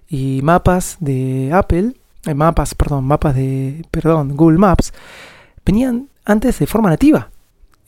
y 0.08 0.42
mapas 0.42 0.98
de 1.00 1.52
Apple, 1.54 1.94
eh, 2.26 2.34
mapas, 2.34 2.76
perdón, 2.76 3.06
mapas 3.06 3.36
de, 3.36 3.86
perdón, 3.92 4.36
Google 4.36 4.58
Maps, 4.58 4.94
venían 5.66 6.10
antes 6.26 6.60
de 6.60 6.68
forma 6.68 6.90
nativa. 6.90 7.30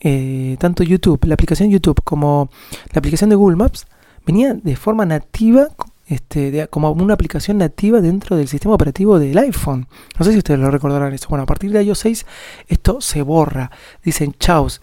Eh, 0.00 0.56
tanto 0.60 0.84
YouTube, 0.84 1.24
la 1.24 1.34
aplicación 1.34 1.70
YouTube 1.70 2.00
como 2.04 2.50
la 2.92 3.00
aplicación 3.00 3.30
de 3.30 3.36
Google 3.36 3.56
Maps 3.56 3.86
venían 4.24 4.60
de 4.62 4.76
forma 4.76 5.04
nativa 5.06 5.68
este, 6.08 6.66
como 6.68 6.90
una 6.92 7.14
aplicación 7.14 7.58
nativa 7.58 8.00
dentro 8.00 8.36
del 8.36 8.48
sistema 8.48 8.74
operativo 8.74 9.18
del 9.18 9.36
iPhone. 9.38 9.86
No 10.18 10.24
sé 10.24 10.32
si 10.32 10.38
ustedes 10.38 10.58
lo 10.58 10.70
recordarán 10.70 11.12
eso. 11.12 11.28
Bueno, 11.28 11.42
a 11.42 11.46
partir 11.46 11.70
de 11.70 11.82
iOS 11.82 11.98
6 11.98 12.26
esto 12.68 13.00
se 13.00 13.22
borra. 13.22 13.70
Dicen, 14.02 14.34
chaos, 14.38 14.80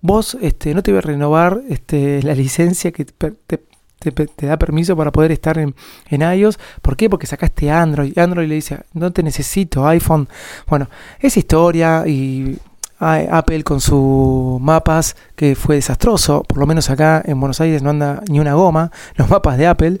vos 0.00 0.36
este, 0.40 0.74
no 0.74 0.82
te 0.82 0.92
voy 0.92 0.98
a 0.98 1.02
renovar 1.02 1.60
este, 1.68 2.22
la 2.22 2.34
licencia 2.34 2.90
que 2.90 3.04
te, 3.04 4.46
da 4.46 4.56
permiso 4.58 4.96
para 4.96 5.12
poder 5.12 5.32
estar 5.32 5.58
en, 5.58 5.74
en, 6.08 6.22
iOS. 6.22 6.58
¿Por 6.80 6.96
qué? 6.96 7.10
Porque 7.10 7.26
sacaste 7.26 7.70
Android. 7.70 8.16
Android 8.18 8.48
le 8.48 8.54
dice, 8.54 8.80
no 8.94 9.12
te 9.12 9.22
necesito, 9.22 9.86
iPhone. 9.86 10.28
Bueno, 10.66 10.88
es 11.20 11.36
historia 11.36 12.04
y 12.06 12.58
Apple 12.98 13.62
con 13.64 13.80
sus 13.80 14.60
mapas 14.60 15.16
que 15.34 15.54
fue 15.54 15.76
desastroso. 15.76 16.42
Por 16.42 16.58
lo 16.58 16.66
menos 16.66 16.90
acá 16.90 17.22
en 17.24 17.38
Buenos 17.40 17.60
Aires 17.60 17.82
no 17.82 17.90
anda 17.90 18.22
ni 18.28 18.40
una 18.40 18.54
goma. 18.54 18.90
Los 19.16 19.28
mapas 19.28 19.58
de 19.58 19.66
Apple. 19.66 19.98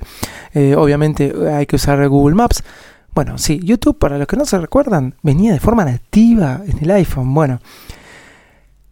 Eh, 0.54 0.74
obviamente 0.76 1.32
hay 1.52 1.66
que 1.66 1.76
usar 1.76 2.06
Google 2.08 2.34
Maps. 2.34 2.62
Bueno, 3.14 3.38
sí, 3.38 3.60
YouTube, 3.62 3.98
para 3.98 4.18
los 4.18 4.26
que 4.26 4.36
no 4.36 4.44
se 4.44 4.58
recuerdan, 4.58 5.14
venía 5.22 5.54
de 5.54 5.58
forma 5.58 5.86
nativa 5.86 6.60
en 6.66 6.84
el 6.84 6.90
iPhone. 6.90 7.32
Bueno, 7.32 7.62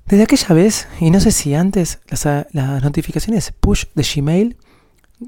desde 0.06 0.25
aquella 0.25 0.54
vez, 0.54 0.88
y 0.99 1.11
no 1.11 1.20
sé 1.20 1.30
si 1.30 1.54
antes, 1.54 2.00
las, 2.08 2.25
las, 2.25 2.82
notificaciones 2.82 3.52
push 3.61 3.84
de 3.94 4.02
Gmail 4.02 4.56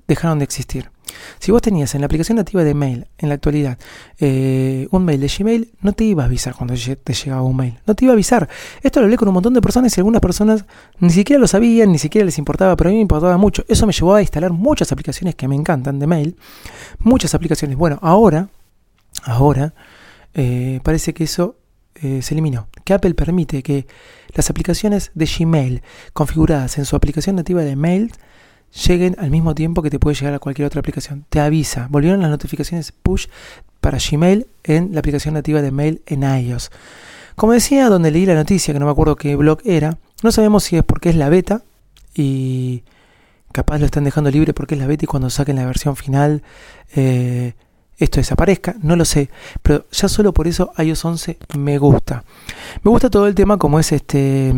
dejaron 0.06 0.38
de 0.38 0.44
existir. 0.44 0.90
Si 1.38 1.52
vos 1.52 1.62
tenías 1.62 1.94
en 1.94 2.00
la 2.00 2.06
aplicación 2.06 2.36
nativa 2.36 2.64
de 2.64 2.74
mail, 2.74 3.06
en 3.18 3.28
la 3.28 3.36
actualidad, 3.36 3.78
eh, 4.18 4.88
un 4.90 5.04
mail 5.04 5.20
de 5.20 5.28
Gmail, 5.28 5.72
no 5.80 5.92
te 5.92 6.04
iba 6.04 6.22
a 6.22 6.26
avisar 6.26 6.54
cuando 6.54 6.74
te 6.74 7.14
llegaba 7.14 7.42
un 7.42 7.56
mail. 7.56 7.78
No 7.86 7.94
te 7.94 8.04
iba 8.04 8.12
a 8.12 8.14
avisar. 8.14 8.48
Esto 8.82 9.00
lo 9.00 9.06
hablé 9.06 9.16
con 9.16 9.28
un 9.28 9.34
montón 9.34 9.54
de 9.54 9.60
personas 9.60 9.96
y 9.96 10.00
algunas 10.00 10.20
personas 10.20 10.64
ni 10.98 11.10
siquiera 11.10 11.40
lo 11.40 11.46
sabían, 11.46 11.92
ni 11.92 11.98
siquiera 11.98 12.24
les 12.24 12.38
importaba, 12.38 12.76
pero 12.76 12.88
a 12.88 12.92
mí 12.92 12.96
me 12.96 13.02
importaba 13.02 13.36
mucho. 13.36 13.64
Eso 13.68 13.86
me 13.86 13.92
llevó 13.92 14.14
a 14.14 14.20
instalar 14.20 14.52
muchas 14.52 14.92
aplicaciones 14.92 15.34
que 15.34 15.48
me 15.48 15.54
encantan 15.54 15.98
de 15.98 16.06
mail. 16.06 16.36
Muchas 16.98 17.34
aplicaciones. 17.34 17.76
Bueno, 17.76 17.98
ahora, 18.02 18.48
ahora, 19.24 19.74
eh, 20.34 20.80
parece 20.82 21.14
que 21.14 21.24
eso 21.24 21.56
eh, 21.94 22.20
se 22.22 22.34
eliminó. 22.34 22.68
Que 22.84 22.94
Apple 22.94 23.14
permite 23.14 23.62
que 23.62 23.86
las 24.34 24.50
aplicaciones 24.50 25.10
de 25.14 25.26
Gmail 25.26 25.82
configuradas 26.12 26.78
en 26.78 26.84
su 26.84 26.96
aplicación 26.96 27.36
nativa 27.36 27.62
de 27.62 27.76
mail 27.76 28.12
lleguen 28.86 29.16
al 29.18 29.30
mismo 29.30 29.54
tiempo 29.54 29.82
que 29.82 29.90
te 29.90 29.98
puede 29.98 30.16
llegar 30.16 30.34
a 30.34 30.38
cualquier 30.38 30.66
otra 30.66 30.80
aplicación. 30.80 31.24
Te 31.28 31.40
avisa. 31.40 31.88
Volvieron 31.90 32.20
las 32.20 32.30
notificaciones 32.30 32.92
push 32.92 33.26
para 33.80 33.98
Gmail 33.98 34.46
en 34.64 34.92
la 34.92 35.00
aplicación 35.00 35.34
nativa 35.34 35.62
de 35.62 35.70
mail 35.70 36.02
en 36.06 36.22
iOS. 36.22 36.70
Como 37.34 37.52
decía, 37.52 37.88
donde 37.88 38.10
leí 38.10 38.26
la 38.26 38.34
noticia, 38.34 38.72
que 38.72 38.80
no 38.80 38.86
me 38.86 38.92
acuerdo 38.92 39.16
qué 39.16 39.36
blog 39.36 39.60
era, 39.64 39.98
no 40.22 40.32
sabemos 40.32 40.64
si 40.64 40.76
es 40.76 40.82
porque 40.82 41.10
es 41.10 41.16
la 41.16 41.28
beta 41.28 41.62
y 42.14 42.82
capaz 43.52 43.78
lo 43.78 43.86
están 43.86 44.04
dejando 44.04 44.30
libre 44.30 44.54
porque 44.54 44.74
es 44.74 44.80
la 44.80 44.86
beta 44.86 45.04
y 45.04 45.06
cuando 45.06 45.28
saquen 45.30 45.56
la 45.56 45.66
versión 45.66 45.96
final 45.96 46.42
eh, 46.94 47.54
esto 47.98 48.20
desaparezca, 48.20 48.76
no 48.82 48.96
lo 48.96 49.04
sé, 49.04 49.30
pero 49.62 49.86
ya 49.90 50.08
solo 50.08 50.32
por 50.32 50.46
eso 50.48 50.72
iOS 50.78 51.04
11 51.04 51.38
me 51.58 51.78
gusta. 51.78 52.24
Me 52.82 52.90
gusta 52.90 53.10
todo 53.10 53.26
el 53.26 53.34
tema 53.34 53.58
como 53.58 53.78
es 53.78 53.92
este 53.92 54.52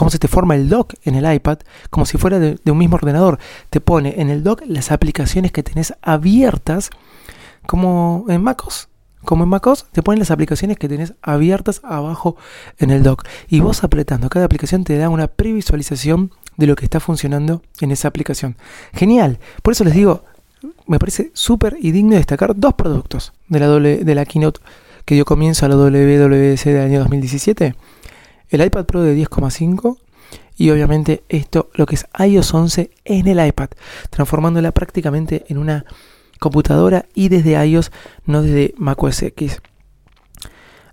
cómo 0.00 0.08
se 0.08 0.18
te 0.18 0.28
forma 0.28 0.54
el 0.54 0.70
dock 0.70 0.94
en 1.04 1.14
el 1.14 1.30
iPad, 1.30 1.58
como 1.90 2.06
si 2.06 2.16
fuera 2.16 2.38
de, 2.38 2.58
un 2.64 2.78
mismo 2.78 2.96
ordenador. 2.96 3.38
Te 3.68 3.82
pone 3.82 4.14
en 4.16 4.30
el 4.30 4.42
dock 4.42 4.62
las 4.66 4.92
aplicaciones 4.92 5.52
que 5.52 5.62
tenés 5.62 5.92
abiertas, 6.00 6.88
como 7.66 8.24
en 8.30 8.42
MacOS. 8.42 8.88
Como 9.26 9.44
en 9.44 9.50
MacOS, 9.50 9.88
te 9.92 10.02
ponen 10.02 10.20
las 10.20 10.30
aplicaciones 10.30 10.78
que 10.78 10.88
tenés 10.88 11.12
abiertas 11.20 11.82
abajo 11.84 12.36
en 12.78 12.88
el 12.92 13.02
dock. 13.02 13.26
Y 13.46 13.60
vos 13.60 13.84
apretando 13.84 14.30
cada 14.30 14.46
aplicación 14.46 14.84
te 14.84 14.96
da 14.96 15.10
una 15.10 15.26
previsualización 15.26 16.30
de 16.56 16.66
lo 16.66 16.76
que 16.76 16.86
está 16.86 16.98
funcionando 16.98 17.60
en 17.82 17.90
esa 17.90 18.08
aplicación. 18.08 18.56
Genial. 18.94 19.38
Por 19.62 19.72
eso 19.72 19.84
les 19.84 19.92
digo, 19.92 20.24
me 20.86 20.98
parece 20.98 21.30
súper 21.34 21.76
y 21.78 21.90
digno 21.90 22.12
de 22.12 22.16
destacar 22.16 22.56
dos 22.56 22.72
productos 22.72 23.34
de 23.48 23.60
la, 23.60 23.66
doble, 23.66 24.02
de 24.02 24.14
la 24.14 24.24
keynote 24.24 24.60
que 25.04 25.14
dio 25.14 25.26
comienzo 25.26 25.66
a 25.66 25.68
la 25.68 25.76
WWDC 25.76 26.64
del 26.64 26.86
año 26.86 27.00
2017. 27.00 27.74
El 28.50 28.64
iPad 28.64 28.84
Pro 28.84 29.02
de 29.02 29.16
10,5 29.16 29.96
y 30.56 30.70
obviamente 30.70 31.24
esto, 31.28 31.70
lo 31.74 31.86
que 31.86 31.94
es 31.94 32.06
iOS 32.18 32.52
11 32.52 32.90
en 33.04 33.26
el 33.26 33.46
iPad, 33.46 33.70
transformándola 34.10 34.72
prácticamente 34.72 35.46
en 35.48 35.58
una 35.58 35.86
computadora 36.38 37.06
y 37.14 37.28
desde 37.28 37.64
iOS, 37.64 37.90
no 38.26 38.42
desde 38.42 38.74
macOS 38.76 39.22
X. 39.22 39.62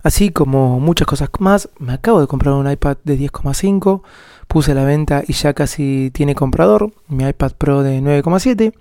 Así 0.02 0.30
como 0.30 0.80
muchas 0.80 1.06
cosas 1.06 1.28
más, 1.40 1.68
me 1.78 1.92
acabo 1.92 2.20
de 2.20 2.26
comprar 2.26 2.54
un 2.54 2.70
iPad 2.70 2.96
de 3.04 3.18
10,5, 3.18 4.02
puse 4.46 4.72
a 4.72 4.74
la 4.74 4.84
venta 4.84 5.22
y 5.26 5.34
ya 5.34 5.52
casi 5.52 6.10
tiene 6.14 6.34
comprador, 6.34 6.92
mi 7.08 7.24
iPad 7.28 7.52
Pro 7.58 7.82
de 7.82 8.00
9,7 8.00 8.72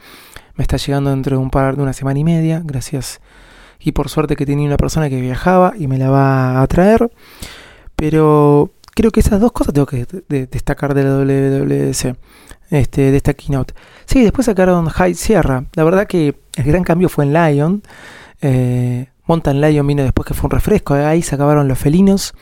me 0.56 0.62
está 0.62 0.78
llegando 0.78 1.10
dentro 1.10 1.38
de 1.38 1.44
un 1.44 1.50
par 1.50 1.76
de 1.76 1.84
una 1.84 1.94
semana 1.94 2.20
y 2.20 2.24
media, 2.24 2.62
gracias 2.64 3.20
y 3.80 3.92
por 3.92 4.10
suerte 4.10 4.36
que 4.36 4.46
tenía 4.46 4.66
una 4.66 4.78
persona 4.78 5.10
que 5.10 5.22
viajaba 5.22 5.74
y 5.78 5.88
me 5.88 5.98
la 5.98 6.10
va 6.10 6.62
a 6.62 6.68
traer. 6.68 7.12
Pero 7.98 8.74
creo 8.94 9.12
que 9.12 9.20
esas 9.20 9.42
dos 9.42 9.52
cosas 9.52 9.74
tengo 9.74 9.88
que 9.88 10.06
destacar 10.30 10.94
de 10.94 11.04
la 11.04 11.18
WWDC, 11.18 12.16
este, 12.70 13.12
de 13.12 13.18
esta 13.18 13.34
keynote. 13.34 13.74
Sí, 14.06 14.22
después 14.22 14.46
sacaron 14.46 14.88
High 14.88 15.16
Sierra. 15.16 15.66
La 15.74 15.84
verdad 15.84 16.06
que 16.06 16.38
el 16.56 16.64
gran 16.64 16.84
cambio 16.84 17.10
fue 17.10 17.26
en 17.26 17.34
Lion. 17.34 17.84
Eh, 18.42 19.08
Mountain 19.26 19.60
Lion 19.60 19.86
vino 19.88 20.04
después 20.04 20.28
que 20.28 20.36
fue 20.36 20.48
un 20.48 20.52
refresco. 20.52 20.94
Ahí 20.94 21.24
se 21.24 21.34
acabaron 21.34 21.68
los 21.68 21.80
felinos. 21.80 22.36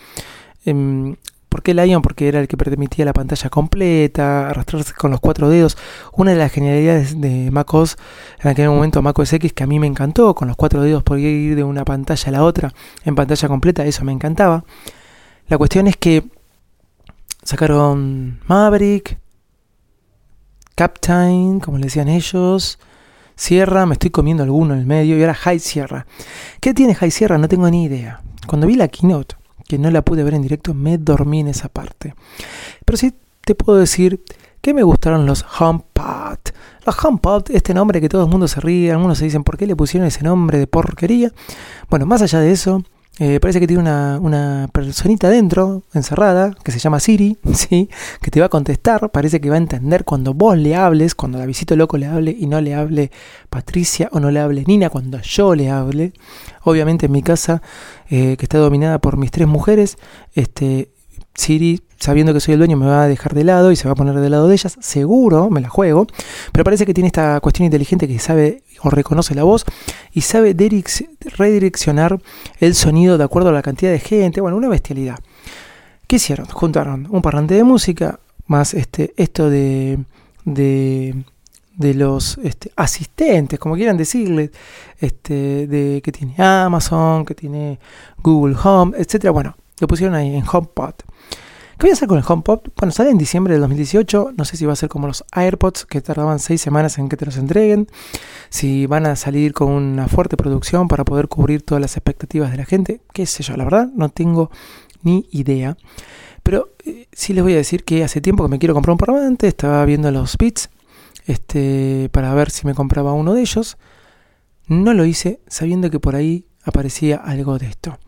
Em, 0.66 1.16
¿Por 1.48 1.64
qué 1.64 1.74
Lion? 1.74 2.02
Porque 2.02 2.28
era 2.28 2.42
el 2.42 2.50
que 2.50 2.58
permitía 2.58 3.06
la 3.06 3.14
pantalla 3.14 3.50
completa, 3.50 4.50
arrastrarse 4.50 4.94
con 4.94 5.12
los 5.12 5.22
cuatro 5.22 5.48
dedos. 5.48 5.78
Una 6.12 6.32
de 6.32 6.38
las 6.38 6.52
genialidades 6.52 7.22
de 7.22 7.50
macOS, 7.50 7.96
en 8.42 8.50
aquel 8.50 8.68
momento 8.68 9.02
macOS 9.02 9.32
X, 9.32 9.54
que 9.54 9.64
a 9.64 9.68
mí 9.68 9.80
me 9.80 9.88
encantó, 9.88 10.36
con 10.36 10.50
los 10.50 10.58
cuatro 10.58 10.82
dedos 10.82 11.02
podía 11.04 11.30
ir 11.30 11.56
de 11.56 11.64
una 11.64 11.86
pantalla 11.86 12.28
a 12.28 12.32
la 12.32 12.44
otra 12.44 12.74
en 13.06 13.16
pantalla 13.16 13.48
completa, 13.48 13.86
eso 13.86 14.04
me 14.04 14.12
encantaba. 14.12 14.66
La 15.48 15.58
cuestión 15.60 15.88
es 15.88 15.96
que 15.98 16.28
sacaron 17.44 18.40
Maverick, 18.48 19.20
Captain, 20.74 21.60
como 21.60 21.78
le 21.78 21.86
decían 21.86 22.10
ellos, 22.10 22.80
Sierra, 23.36 23.86
me 23.86 23.94
estoy 23.94 24.10
comiendo 24.10 24.44
alguno 24.44 24.74
en 24.74 24.80
el 24.80 24.86
medio, 24.86 25.18
y 25.18 25.22
ahora 25.22 25.36
High 25.36 25.60
Sierra. 25.60 26.08
¿Qué 26.60 26.74
tiene 26.74 26.96
High 26.96 27.12
Sierra? 27.12 27.38
No 27.38 27.48
tengo 27.48 27.70
ni 27.70 27.84
idea. 27.84 28.22
Cuando 28.48 28.66
vi 28.66 28.76
la 28.76 28.88
keynote, 28.88 29.36
que 29.68 29.78
no 29.78 29.92
la 29.92 30.02
pude 30.02 30.24
ver 30.24 30.34
en 30.34 30.42
directo, 30.42 30.74
me 30.74 30.98
dormí 30.98 31.42
en 31.42 31.50
esa 31.50 31.70
parte. 31.70 32.16
Pero 32.84 32.98
sí 32.98 33.14
te 33.42 33.54
puedo 33.54 33.78
decir 33.78 34.24
que 34.62 34.74
me 34.74 34.82
gustaron 34.82 35.28
los 35.28 35.46
HomePod. 35.60 36.40
Los 36.86 37.06
HomePod, 37.06 37.52
este 37.52 37.74
nombre 37.76 38.02
que 38.02 38.10
todo 38.10 38.24
el 38.24 38.32
mundo 38.32 38.48
se 38.48 38.60
ríe, 38.62 38.92
algunos 38.92 39.20
se 39.20 39.26
dicen 39.26 39.44
por 39.44 39.58
qué 39.58 39.68
le 39.68 39.76
pusieron 39.76 40.08
ese 40.08 40.24
nombre 40.24 40.58
de 40.58 40.66
porquería. 40.66 41.32
Bueno, 41.90 42.08
más 42.08 42.24
allá 42.24 42.40
de 42.40 42.52
eso, 42.52 42.84
eh, 43.18 43.40
parece 43.40 43.62
que 43.62 43.68
tiene 43.68 43.82
una, 43.82 44.20
una, 44.22 44.68
personita 44.74 45.30
dentro, 45.30 45.84
encerrada, 45.94 46.54
que 46.64 46.72
se 46.74 46.80
llama 46.80 47.00
Siri, 47.00 47.38
¿sí? 47.54 47.90
que 48.22 48.30
te 48.30 48.42
va 48.42 48.48
a 48.48 48.50
contestar. 48.50 49.10
Parece 49.12 49.40
que 49.40 49.50
va 49.50 49.56
a 49.56 49.60
entender 49.60 50.04
cuando 50.04 50.34
vos 50.34 50.58
le 50.58 50.76
hables, 50.76 51.16
cuando 51.16 51.38
la 51.38 51.46
visito 51.46 51.76
loco 51.78 51.98
le 51.98 52.08
hable 52.08 52.36
y 52.38 52.46
no 52.48 52.60
le 52.60 52.76
hable 52.76 53.12
Patricia 53.50 54.10
o 54.12 54.20
no 54.20 54.32
le 54.32 54.42
hable 54.42 54.66
Nina, 54.68 54.90
cuando 54.90 55.20
yo 55.22 55.56
le 55.56 55.70
hable. 55.70 56.12
Obviamente 56.64 57.06
en 57.06 57.14
mi 57.14 57.22
casa, 57.22 57.62
eh, 58.10 58.36
que 58.38 58.46
está 58.46 58.58
dominada 58.58 59.00
por 59.00 59.16
mis 59.16 59.32
tres 59.32 59.48
mujeres, 59.48 59.98
este, 60.34 60.92
Siri, 61.36 61.82
sabiendo 61.98 62.34
que 62.34 62.40
soy 62.40 62.54
el 62.54 62.60
dueño, 62.60 62.78
me 62.78 62.86
va 62.86 63.04
a 63.04 63.08
dejar 63.08 63.34
de 63.34 63.44
lado 63.44 63.72
y 63.72 63.76
se 63.76 63.88
va 63.88 63.94
a 63.94 63.96
poner 63.96 64.16
de 64.16 64.30
lado 64.30 64.48
de 64.48 64.54
ellas. 64.56 64.78
Seguro, 64.82 65.50
me 65.50 65.62
la 65.62 65.70
juego. 65.70 66.08
Pero 66.52 66.64
parece 66.64 66.86
que 66.86 66.94
tiene 66.94 67.08
esta 67.08 67.40
cuestión 67.40 67.66
inteligente 67.66 68.08
que 68.08 68.20
sabe 68.20 68.64
o 68.82 68.90
reconoce 68.90 69.36
la 69.36 69.44
voz 69.44 69.66
y 70.12 70.22
sabe 70.22 70.56
redireccionar 71.38 72.20
el 72.60 72.76
sonido 72.76 73.18
de 73.18 73.24
acuerdo 73.24 73.50
a 73.50 73.54
la 73.54 73.62
cantidad 73.62 73.92
de 73.92 74.00
gente. 74.00 74.42
Bueno, 74.42 74.58
una 74.58 74.70
bestialidad. 74.70 75.20
¿Qué 76.08 76.18
hicieron? 76.18 76.46
Juntaron 76.48 77.08
un 77.10 77.22
parlante 77.22 77.56
de 77.56 77.64
música, 77.64 78.20
más 78.48 78.74
este, 78.76 79.14
esto 79.18 79.50
de, 79.50 79.98
de, 80.46 81.94
los 81.96 82.38
este, 82.44 82.72
asistentes, 82.76 83.60
como 83.60 83.76
quieran 83.76 83.98
decirle, 83.98 84.52
este, 85.00 85.66
de 85.66 86.02
que 86.04 86.12
tiene 86.12 86.36
Amazon, 86.38 87.26
que 87.26 87.34
tiene 87.34 87.80
Google 88.22 88.56
Home, 88.64 88.96
etcétera. 88.98 89.32
Bueno, 89.32 89.56
lo 89.80 89.88
pusieron 89.88 90.16
ahí 90.16 90.36
en 90.36 90.44
HomePod. 90.48 90.94
¿Qué 91.78 91.88
voy 91.88 91.90
a 91.90 91.94
hacer 91.94 92.08
con 92.08 92.18
el 92.18 92.24
HomePod? 92.26 92.62
Bueno, 92.78 92.94
sale 92.94 93.10
en 93.10 93.18
diciembre 93.18 93.54
del 93.54 93.60
2018. 93.60 94.32
No 94.38 94.46
sé 94.46 94.56
si 94.56 94.66
va 94.66 94.72
a 94.72 94.78
ser 94.78 94.88
como 94.88 95.08
los 95.08 95.26
AirPods, 95.34 95.86
que 95.86 96.00
tardaban 96.00 96.40
seis 96.40 96.62
semanas 96.62 96.98
en 96.98 97.10
que 97.10 97.18
te 97.18 97.26
los 97.26 97.36
entreguen. 97.36 97.90
Si 98.50 98.86
van 98.86 99.06
a 99.06 99.18
salir 99.18 99.52
con 99.52 99.72
una 99.72 100.08
fuerte 100.08 100.38
producción 100.38 100.88
para 100.88 101.04
poder 101.04 101.28
cubrir 101.28 101.64
todas 101.64 101.82
las 101.82 101.98
expectativas 101.98 102.52
de 102.52 102.58
la 102.58 102.66
gente. 102.66 103.02
Qué 103.12 103.26
sé 103.26 103.44
yo, 103.44 103.58
la 103.58 103.66
verdad, 103.66 103.90
no 103.94 104.08
tengo 104.08 104.52
ni 105.04 105.28
idea. 105.32 105.76
Pero 106.44 106.70
eh, 106.86 107.08
sí 107.12 107.34
les 107.34 107.44
voy 107.44 107.54
a 107.54 107.58
decir 107.58 107.84
que 107.84 108.06
hace 108.06 108.22
tiempo 108.22 108.46
que 108.46 108.52
me 108.52 108.60
quiero 108.60 108.74
comprar 108.74 108.94
un 108.94 108.98
parlante. 108.98 109.50
Estaba 109.50 109.84
viendo 109.84 110.10
los 110.12 110.38
Beats 110.38 110.70
este, 111.26 112.08
para 112.14 112.34
ver 112.34 112.52
si 112.52 112.66
me 112.66 112.74
compraba 112.74 113.12
uno 113.12 113.34
de 113.34 113.42
ellos. 113.42 113.78
No 114.68 114.94
lo 114.94 115.04
hice 115.04 115.42
sabiendo 115.48 115.90
que 115.90 116.00
por 116.00 116.16
ahí 116.16 116.48
aparecía 116.64 117.18
algo 117.18 117.60
de 117.60 117.68
esto. 117.68 118.00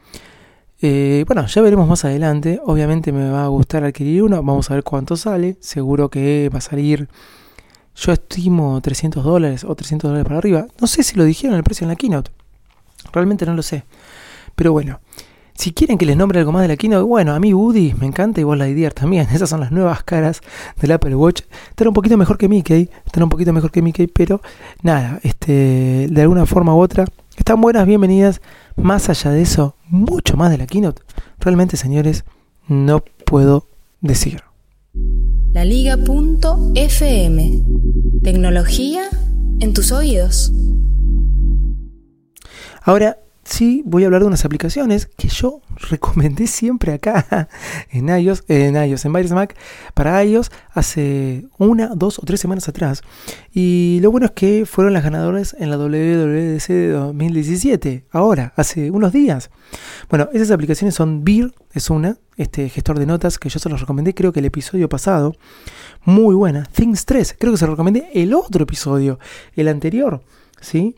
Eh, 0.81 1.24
bueno, 1.25 1.46
ya 1.48 1.62
veremos 1.62 1.88
más 1.88 2.05
adelante. 2.05 2.60
Obviamente 2.65 3.12
me 3.12 3.29
va 3.29 3.46
a 3.46 3.48
gustar 3.48 3.84
adquirir 3.84 4.24
uno. 4.24 4.38
Vamos 4.38 4.69
a 4.69 4.75
ver 4.75 4.84
cuánto 4.84 5.15
sale. 5.17 5.57
Seguro 5.60 6.10
que 6.10 6.50
va 6.53 6.60
a 6.60 6.62
salir. 6.62 7.07
Yo 7.96 8.12
estimo 8.12 8.79
300 8.79 9.24
dólares 9.24 9.63
o 9.63 9.74
300 9.74 10.10
dólares 10.10 10.25
para 10.25 10.38
arriba. 10.38 10.67
No 10.79 10.88
sé 10.88 11.01
si 11.03 11.15
lo 11.15 11.24
dijeron 11.24 11.57
el 11.57 11.63
precio 11.63 11.86
en 11.86 11.89
la 11.89 11.96
keynote. 11.96 12.31
Realmente 13.12 13.46
no 13.46 13.55
lo 13.55 13.63
sé. 13.63 13.86
Pero 14.55 14.72
bueno, 14.72 15.00
si 15.55 15.74
quieren 15.74 15.98
que 15.98 16.05
les 16.05 16.15
nombre 16.15 16.39
algo 16.39 16.51
más 16.51 16.62
de 16.62 16.67
la 16.67 16.77
keynote, 16.77 17.03
bueno, 17.03 17.34
a 17.34 17.39
mí 17.39 17.53
Woody 17.53 17.96
me 18.00 18.05
encanta 18.05 18.39
y 18.39 18.43
vos 18.43 18.55
Lightyear 18.55 18.93
también. 18.93 19.27
Esas 19.34 19.50
son 19.50 19.62
las 19.62 19.72
nuevas 19.72 20.03
caras 20.03 20.41
del 20.79 20.91
Apple 20.91 21.15
Watch. 21.15 21.41
Están 21.69 21.88
un 21.88 21.96
poquito 21.96 22.17
mejor 22.17 22.38
que 22.38 22.48
Mickey. 22.48 22.89
Están 23.03 23.24
un 23.24 23.29
poquito 23.29 23.51
mejor 23.51 23.72
que 23.72 23.81
Mickey, 23.81 24.05
pero 24.05 24.41
nada, 24.84 25.19
este, 25.24 26.07
de 26.07 26.22
alguna 26.22 26.46
forma 26.46 26.75
u 26.75 26.79
otra. 26.79 27.05
Están 27.38 27.62
buenas, 27.62 27.86
bienvenidas. 27.86 28.41
Más 28.75 29.10
allá 29.10 29.32
de 29.32 29.44
eso, 29.44 29.75
mucho 29.88 30.36
más 30.36 30.50
de 30.51 30.58
la 30.58 30.65
keynote, 30.65 31.03
realmente 31.39 31.77
señores, 31.77 32.25
no 32.67 33.03
puedo 33.25 33.67
decir. 34.01 34.41
La 35.53 35.63
Liga.fm. 35.63 36.03
Tecnología 38.24 39.03
en 39.60 39.74
tus 39.74 39.91
oídos. 39.91 40.51
Ahora, 42.82 43.20
sí 43.48 43.82
voy 43.86 44.04
a 44.04 44.08
hablar 44.08 44.22
de 44.22 44.27
unas 44.27 44.46
aplicaciones 44.46 45.08
que 45.18 45.30
yo 45.30 45.62
recomendé 45.89 46.48
siempre 46.48 46.94
acá 46.94 47.48
en 47.89 48.10
iOS, 48.10 48.44
en 48.48 48.75
iOS, 48.75 49.06
en 49.06 49.13
Virus 49.13 49.32
Mac, 49.32 49.56
para 49.94 50.24
iOS 50.24 50.51
hace 50.74 51.46
una, 51.58 51.88
dos 51.96 52.20
o 52.20 52.24
tres 52.24 52.39
semanas 52.39 52.68
atrás. 52.68 53.01
Y 53.54 54.00
lo 54.01 54.12
bueno 54.12 54.27
es 54.27 54.32
que 54.34 54.66
fueron 54.66 54.94
las 54.94 55.04
ganadoras 55.04 55.56
en 55.60 55.70
la 55.70 55.77
WWDC 55.77 56.68
de 56.68 56.92
2017, 56.92 58.06
ahora, 58.12 58.54
hace 58.56 58.92
unos 58.92 59.13
días. 59.13 59.50
Bueno, 60.10 60.30
esas 60.34 60.51
aplicaciones 60.51 60.96
son 60.96 61.24
Beer, 61.24 61.54
es 61.74 61.89
una, 61.89 62.18
este 62.36 62.70
gestor 62.70 63.00
de 63.00 63.06
notas 63.06 63.39
que 63.39 63.50
yo 63.50 63.60
se 63.60 63.70
los 63.70 63.80
recomendé, 63.80 64.13
creo 64.13 64.32
que 64.32 64.39
el 64.39 64.46
episodio 64.46 64.89
pasado. 64.89 65.36
Muy 66.04 66.36
buena. 66.36 66.63
Things 66.66 67.06
3, 67.06 67.36
creo 67.39 67.54
que 67.54 67.58
se 67.58 67.66
lo 67.66 67.72
recomendé 67.72 68.10
el 68.13 68.34
otro 68.34 68.63
episodio, 68.63 69.20
el 69.56 69.68
anterior, 69.68 70.22
¿sí? 70.62 70.96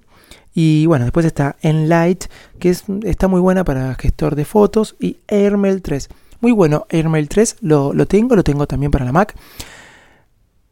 Y 0.54 0.86
bueno, 0.88 1.06
después 1.06 1.26
está 1.26 1.56
Enlight, 1.62 2.26
que 2.60 2.70
es, 2.70 2.84
está 3.04 3.28
muy 3.28 3.40
buena 3.40 3.64
para 3.64 3.96
gestor 3.96 4.36
de 4.36 4.46
fotos. 4.46 4.96
Y 5.00 5.18
Airmail 5.28 5.82
3. 5.82 6.10
Muy 6.42 6.52
bueno, 6.52 6.86
Airmail 6.90 7.28
3 7.30 7.58
lo, 7.62 7.94
lo 7.94 8.06
tengo, 8.08 8.36
lo 8.36 8.44
tengo 8.44 8.66
también 8.66 8.92
para 8.92 9.06
la 9.06 9.12
Mac. 9.12 9.36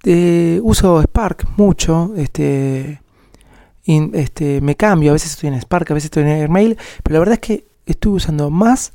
Eh, 0.04 0.60
uso 0.64 1.02
Spark 1.02 1.48
mucho. 1.58 2.14
Este, 2.16 3.02
este, 3.86 4.62
me 4.62 4.76
cambio, 4.76 5.12
a 5.12 5.14
veces 5.14 5.32
estoy 5.32 5.50
en 5.50 5.62
Spark, 5.62 5.92
a 5.92 5.94
veces 5.94 6.06
estoy 6.06 6.24
en 6.24 6.30
Airmail. 6.30 6.78
Pero 7.04 7.14
la 7.14 7.20
verdad 7.20 7.34
es 7.34 7.40
que 7.42 7.66
estuve 7.86 8.16
usando 8.16 8.50
más 8.50 8.94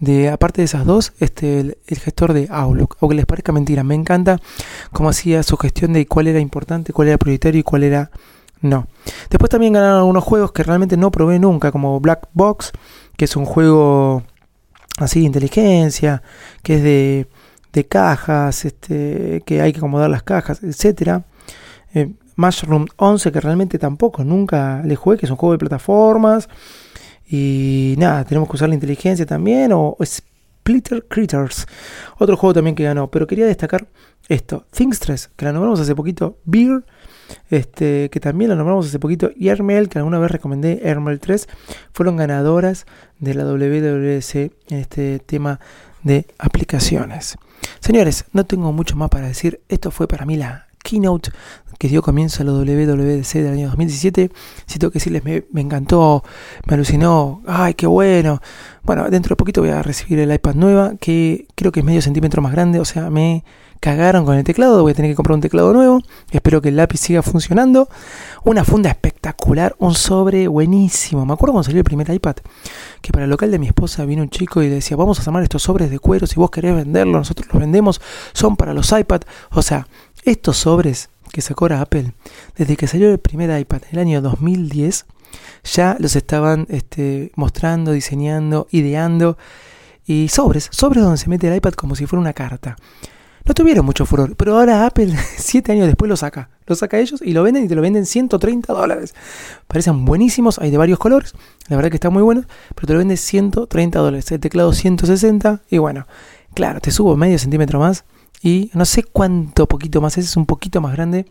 de, 0.00 0.30
aparte 0.30 0.62
de 0.62 0.64
esas 0.66 0.84
dos, 0.84 1.12
este, 1.20 1.60
el, 1.60 1.78
el, 1.86 1.98
gestor 1.98 2.32
de 2.32 2.48
Outlook. 2.50 2.96
Aunque 3.00 3.16
les 3.16 3.26
parezca 3.26 3.52
mentira, 3.52 3.84
me 3.84 3.94
encanta 3.94 4.40
cómo 4.92 5.08
hacía 5.08 5.42
su 5.42 5.56
gestión 5.56 5.92
de 5.92 6.06
cuál 6.06 6.26
era 6.26 6.40
importante, 6.40 6.92
cuál 6.92 7.08
era 7.08 7.18
prioritario 7.18 7.60
y 7.60 7.62
cuál 7.62 7.84
era 7.84 8.10
no. 8.62 8.86
Después 9.28 9.50
también 9.50 9.74
ganaron 9.74 9.98
algunos 9.98 10.24
juegos 10.24 10.52
que 10.52 10.62
realmente 10.62 10.96
no 10.96 11.10
probé 11.10 11.38
nunca, 11.38 11.70
como 11.72 12.00
Black 12.00 12.28
Box, 12.32 12.72
que 13.16 13.26
es 13.26 13.36
un 13.36 13.44
juego 13.44 14.22
así 14.98 15.20
de 15.20 15.26
inteligencia, 15.26 16.22
que 16.62 16.76
es 16.76 16.82
de, 16.82 17.28
de 17.72 17.86
cajas, 17.86 18.64
este, 18.64 19.42
que 19.44 19.60
hay 19.60 19.72
que 19.72 19.78
acomodar 19.78 20.10
las 20.10 20.22
cajas, 20.22 20.62
etcétera. 20.62 21.24
Eh, 21.94 22.12
Mushroom 22.36 22.86
11, 22.96 23.32
que 23.32 23.40
realmente 23.40 23.78
tampoco 23.78 24.24
nunca 24.24 24.82
le 24.84 24.96
jugué, 24.96 25.18
que 25.18 25.26
es 25.26 25.30
un 25.30 25.36
juego 25.36 25.52
de 25.52 25.58
plataformas. 25.58 26.48
Y 27.28 27.94
nada, 27.98 28.24
tenemos 28.24 28.48
que 28.48 28.56
usar 28.56 28.68
la 28.68 28.74
inteligencia 28.74 29.26
también. 29.26 29.72
O 29.72 29.96
Splitter 30.04 31.04
Critters, 31.08 31.66
otro 32.18 32.36
juego 32.36 32.54
también 32.54 32.74
que 32.74 32.84
ganó. 32.84 33.10
Pero 33.10 33.26
quería 33.26 33.46
destacar 33.46 33.86
esto: 34.28 34.66
Things 34.70 34.98
3, 35.00 35.30
que 35.36 35.44
la 35.44 35.52
nombramos 35.52 35.80
hace 35.80 35.94
poquito. 35.94 36.38
Beer 36.44 36.84
este, 37.50 38.08
que 38.10 38.20
también 38.20 38.50
lo 38.50 38.56
nombramos 38.56 38.86
hace 38.86 38.98
poquito, 38.98 39.30
y 39.34 39.48
Hermel, 39.48 39.88
que 39.88 39.98
alguna 39.98 40.18
vez 40.18 40.30
recomendé, 40.30 40.80
Hermel 40.82 41.20
3, 41.20 41.48
fueron 41.92 42.16
ganadoras 42.16 42.86
de 43.18 43.34
la 43.34 43.44
WWDC 43.44 44.34
en 44.70 44.78
este 44.78 45.18
tema 45.18 45.60
de 46.02 46.26
aplicaciones. 46.38 47.36
Señores, 47.80 48.24
no 48.32 48.44
tengo 48.46 48.72
mucho 48.72 48.96
más 48.96 49.08
para 49.08 49.26
decir. 49.26 49.60
Esto 49.68 49.90
fue 49.90 50.08
para 50.08 50.26
mí 50.26 50.36
la 50.36 50.66
keynote 50.82 51.30
que 51.82 51.88
dio 51.88 52.00
comienzo 52.00 52.44
a 52.44 52.46
la 52.46 52.52
WWDC 52.52 53.32
del 53.34 53.54
año 53.54 53.66
2017. 53.66 54.30
Si 54.66 54.78
tengo 54.78 54.92
que 54.92 55.00
decirles, 55.00 55.24
me, 55.24 55.60
encantó, 55.60 56.22
me 56.64 56.74
alucinó, 56.74 57.42
ay, 57.44 57.74
qué 57.74 57.88
bueno. 57.88 58.40
Bueno, 58.84 59.10
dentro 59.10 59.30
de 59.30 59.36
poquito 59.36 59.62
voy 59.62 59.70
a 59.70 59.82
recibir 59.82 60.20
el 60.20 60.32
iPad 60.32 60.54
nueva, 60.54 60.92
que 61.00 61.48
creo 61.56 61.72
que 61.72 61.80
es 61.80 61.86
medio 61.86 62.00
centímetro 62.00 62.40
más 62.40 62.52
grande, 62.52 62.78
o 62.78 62.84
sea, 62.84 63.10
me 63.10 63.42
cagaron 63.80 64.24
con 64.24 64.36
el 64.36 64.44
teclado, 64.44 64.80
voy 64.82 64.92
a 64.92 64.94
tener 64.94 65.10
que 65.10 65.16
comprar 65.16 65.34
un 65.34 65.40
teclado 65.40 65.72
nuevo, 65.72 66.00
espero 66.30 66.62
que 66.62 66.68
el 66.68 66.76
lápiz 66.76 66.98
siga 66.98 67.20
funcionando. 67.20 67.88
Una 68.44 68.64
funda 68.64 68.88
espectacular, 68.88 69.74
un 69.80 69.94
sobre 69.94 70.46
buenísimo. 70.46 71.26
Me 71.26 71.32
acuerdo 71.32 71.54
cuando 71.54 71.64
salió 71.64 71.80
el 71.80 71.84
primer 71.84 72.08
iPad, 72.08 72.36
que 73.00 73.10
para 73.10 73.24
el 73.24 73.30
local 73.30 73.50
de 73.50 73.58
mi 73.58 73.66
esposa 73.66 74.04
vino 74.04 74.22
un 74.22 74.30
chico 74.30 74.62
y 74.62 74.68
decía, 74.68 74.96
vamos 74.96 75.18
a 75.18 75.22
armar 75.24 75.42
estos 75.42 75.64
sobres 75.64 75.90
de 75.90 75.98
cuero, 75.98 76.28
si 76.28 76.36
vos 76.36 76.50
querés 76.52 76.76
venderlos, 76.76 77.22
nosotros 77.22 77.48
los 77.52 77.60
vendemos, 77.60 78.00
son 78.34 78.56
para 78.56 78.72
los 78.72 78.92
iPad. 78.92 79.22
O 79.50 79.62
sea, 79.62 79.88
estos 80.22 80.58
sobres 80.58 81.10
que 81.32 81.40
sacó 81.40 81.66
Apple, 81.66 82.12
desde 82.56 82.76
que 82.76 82.86
salió 82.86 83.10
el 83.10 83.18
primer 83.18 83.58
iPad 83.58 83.82
en 83.90 83.98
el 83.98 84.06
año 84.06 84.22
2010, 84.22 85.06
ya 85.64 85.96
los 85.98 86.16
estaban 86.16 86.66
este, 86.68 87.32
mostrando, 87.36 87.92
diseñando, 87.92 88.66
ideando. 88.70 89.38
Y 90.04 90.28
sobres, 90.28 90.68
sobres 90.72 91.02
donde 91.02 91.18
se 91.18 91.28
mete 91.30 91.48
el 91.48 91.56
iPad 91.56 91.72
como 91.74 91.94
si 91.94 92.06
fuera 92.06 92.20
una 92.20 92.32
carta 92.32 92.76
no 93.44 93.54
tuvieron 93.54 93.84
mucho 93.84 94.06
furor. 94.06 94.36
Pero 94.36 94.58
ahora 94.58 94.86
Apple, 94.86 95.14
siete 95.36 95.72
años 95.72 95.86
después, 95.86 96.08
lo 96.08 96.16
saca. 96.16 96.50
Lo 96.66 96.74
saca 96.74 96.98
ellos 96.98 97.20
y 97.22 97.32
lo 97.32 97.42
venden 97.42 97.64
y 97.64 97.68
te 97.68 97.74
lo 97.74 97.82
venden 97.82 98.06
130 98.06 98.72
dólares. 98.72 99.14
Parecen 99.66 100.04
buenísimos, 100.04 100.58
hay 100.58 100.70
de 100.70 100.78
varios 100.78 100.98
colores. 100.98 101.34
La 101.68 101.76
verdad 101.76 101.90
que 101.90 101.96
está 101.96 102.10
muy 102.10 102.22
bueno, 102.22 102.44
pero 102.74 102.86
te 102.86 102.92
lo 102.92 102.98
venden 102.98 103.16
130 103.16 103.98
dólares. 103.98 104.30
El 104.32 104.40
teclado 104.40 104.72
160 104.72 105.62
y 105.70 105.78
bueno, 105.78 106.06
claro, 106.54 106.80
te 106.80 106.90
subo 106.90 107.16
medio 107.16 107.38
centímetro 107.38 107.78
más 107.78 108.04
y 108.42 108.70
no 108.74 108.84
sé 108.84 109.04
cuánto 109.04 109.66
poquito 109.66 110.00
más 110.00 110.18
es, 110.18 110.26
es 110.26 110.36
un 110.36 110.46
poquito 110.46 110.80
más 110.80 110.92
grande 110.92 111.26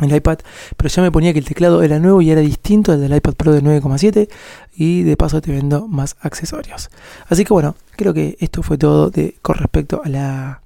el 0.00 0.14
iPad, 0.14 0.38
pero 0.76 0.88
ya 0.88 1.02
me 1.02 1.12
ponía 1.12 1.32
que 1.32 1.38
el 1.38 1.44
teclado 1.44 1.82
era 1.82 1.98
nuevo 1.98 2.22
y 2.22 2.30
era 2.30 2.40
distinto 2.40 2.92
al 2.92 3.00
del 3.00 3.14
iPad 3.14 3.34
Pro 3.34 3.52
de 3.52 3.62
9,7 3.62 4.28
y 4.74 5.02
de 5.02 5.16
paso 5.16 5.40
te 5.40 5.52
vendo 5.52 5.86
más 5.86 6.16
accesorios. 6.20 6.90
Así 7.28 7.44
que 7.44 7.52
bueno, 7.52 7.76
creo 7.92 8.14
que 8.14 8.36
esto 8.40 8.62
fue 8.62 8.78
todo 8.78 9.12
con 9.42 9.56
respecto 9.56 10.02
a 10.04 10.08
la 10.08 10.62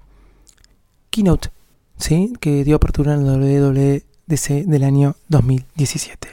keynote 1.10 1.50
¿sí? 1.98 2.32
que 2.40 2.64
dio 2.64 2.76
apertura 2.76 3.14
en 3.14 3.26
la 3.26 3.32
WWDC 3.32 4.66
del 4.66 4.84
año 4.84 5.16
2017. 5.28 6.28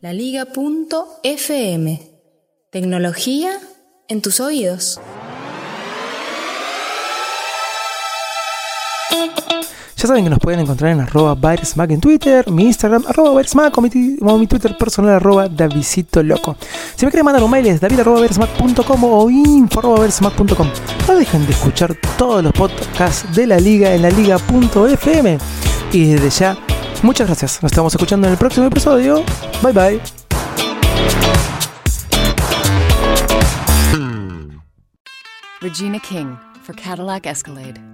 La 0.00 0.12
Liga.fm. 0.12 2.02
Tecnología 2.70 3.58
en 4.08 4.20
tus 4.20 4.40
oídos. 4.40 5.00
Ya 10.04 10.08
saben 10.08 10.24
que 10.24 10.28
nos 10.28 10.38
pueden 10.38 10.60
encontrar 10.60 10.92
en 10.92 11.00
arroba 11.00 11.34
Mac 11.34 11.90
en 11.90 11.98
Twitter, 11.98 12.50
mi 12.50 12.64
Instagram, 12.64 13.04
arroba 13.06 13.40
Mac, 13.54 13.78
o 13.78 13.80
mi, 13.80 13.88
mi, 13.90 14.46
Twitter 14.46 14.76
personal, 14.76 15.14
arroba 15.14 15.48
Davisito 15.48 16.22
Loco. 16.22 16.56
Si 16.94 17.06
me 17.06 17.10
quieren 17.10 17.24
mandar 17.24 17.42
un 17.42 17.50
mail 17.50 17.66
es 17.68 17.80
david 17.80 18.00
arroba 18.00 18.20
o 18.20 19.30
info 19.30 19.78
arroba 19.78 20.06
No 21.08 21.14
dejen 21.16 21.46
de 21.46 21.52
escuchar 21.52 21.94
todos 22.18 22.42
los 22.42 22.52
podcasts 22.52 23.34
de 23.34 23.46
la 23.46 23.58
liga 23.58 23.94
en 23.94 24.02
la 24.02 24.10
liga.fm. 24.10 25.38
Y 25.92 26.04
desde 26.12 26.28
ya, 26.28 26.58
muchas 27.02 27.26
gracias. 27.26 27.62
Nos 27.62 27.72
estamos 27.72 27.94
escuchando 27.94 28.26
en 28.26 28.32
el 28.32 28.38
próximo 28.38 28.66
episodio. 28.66 29.24
Bye 29.62 29.72
bye. 29.72 30.00
Regina 35.62 35.98
King 35.98 36.36
for 36.62 36.76
Cadillac 36.76 37.24
Escalade. 37.24 37.93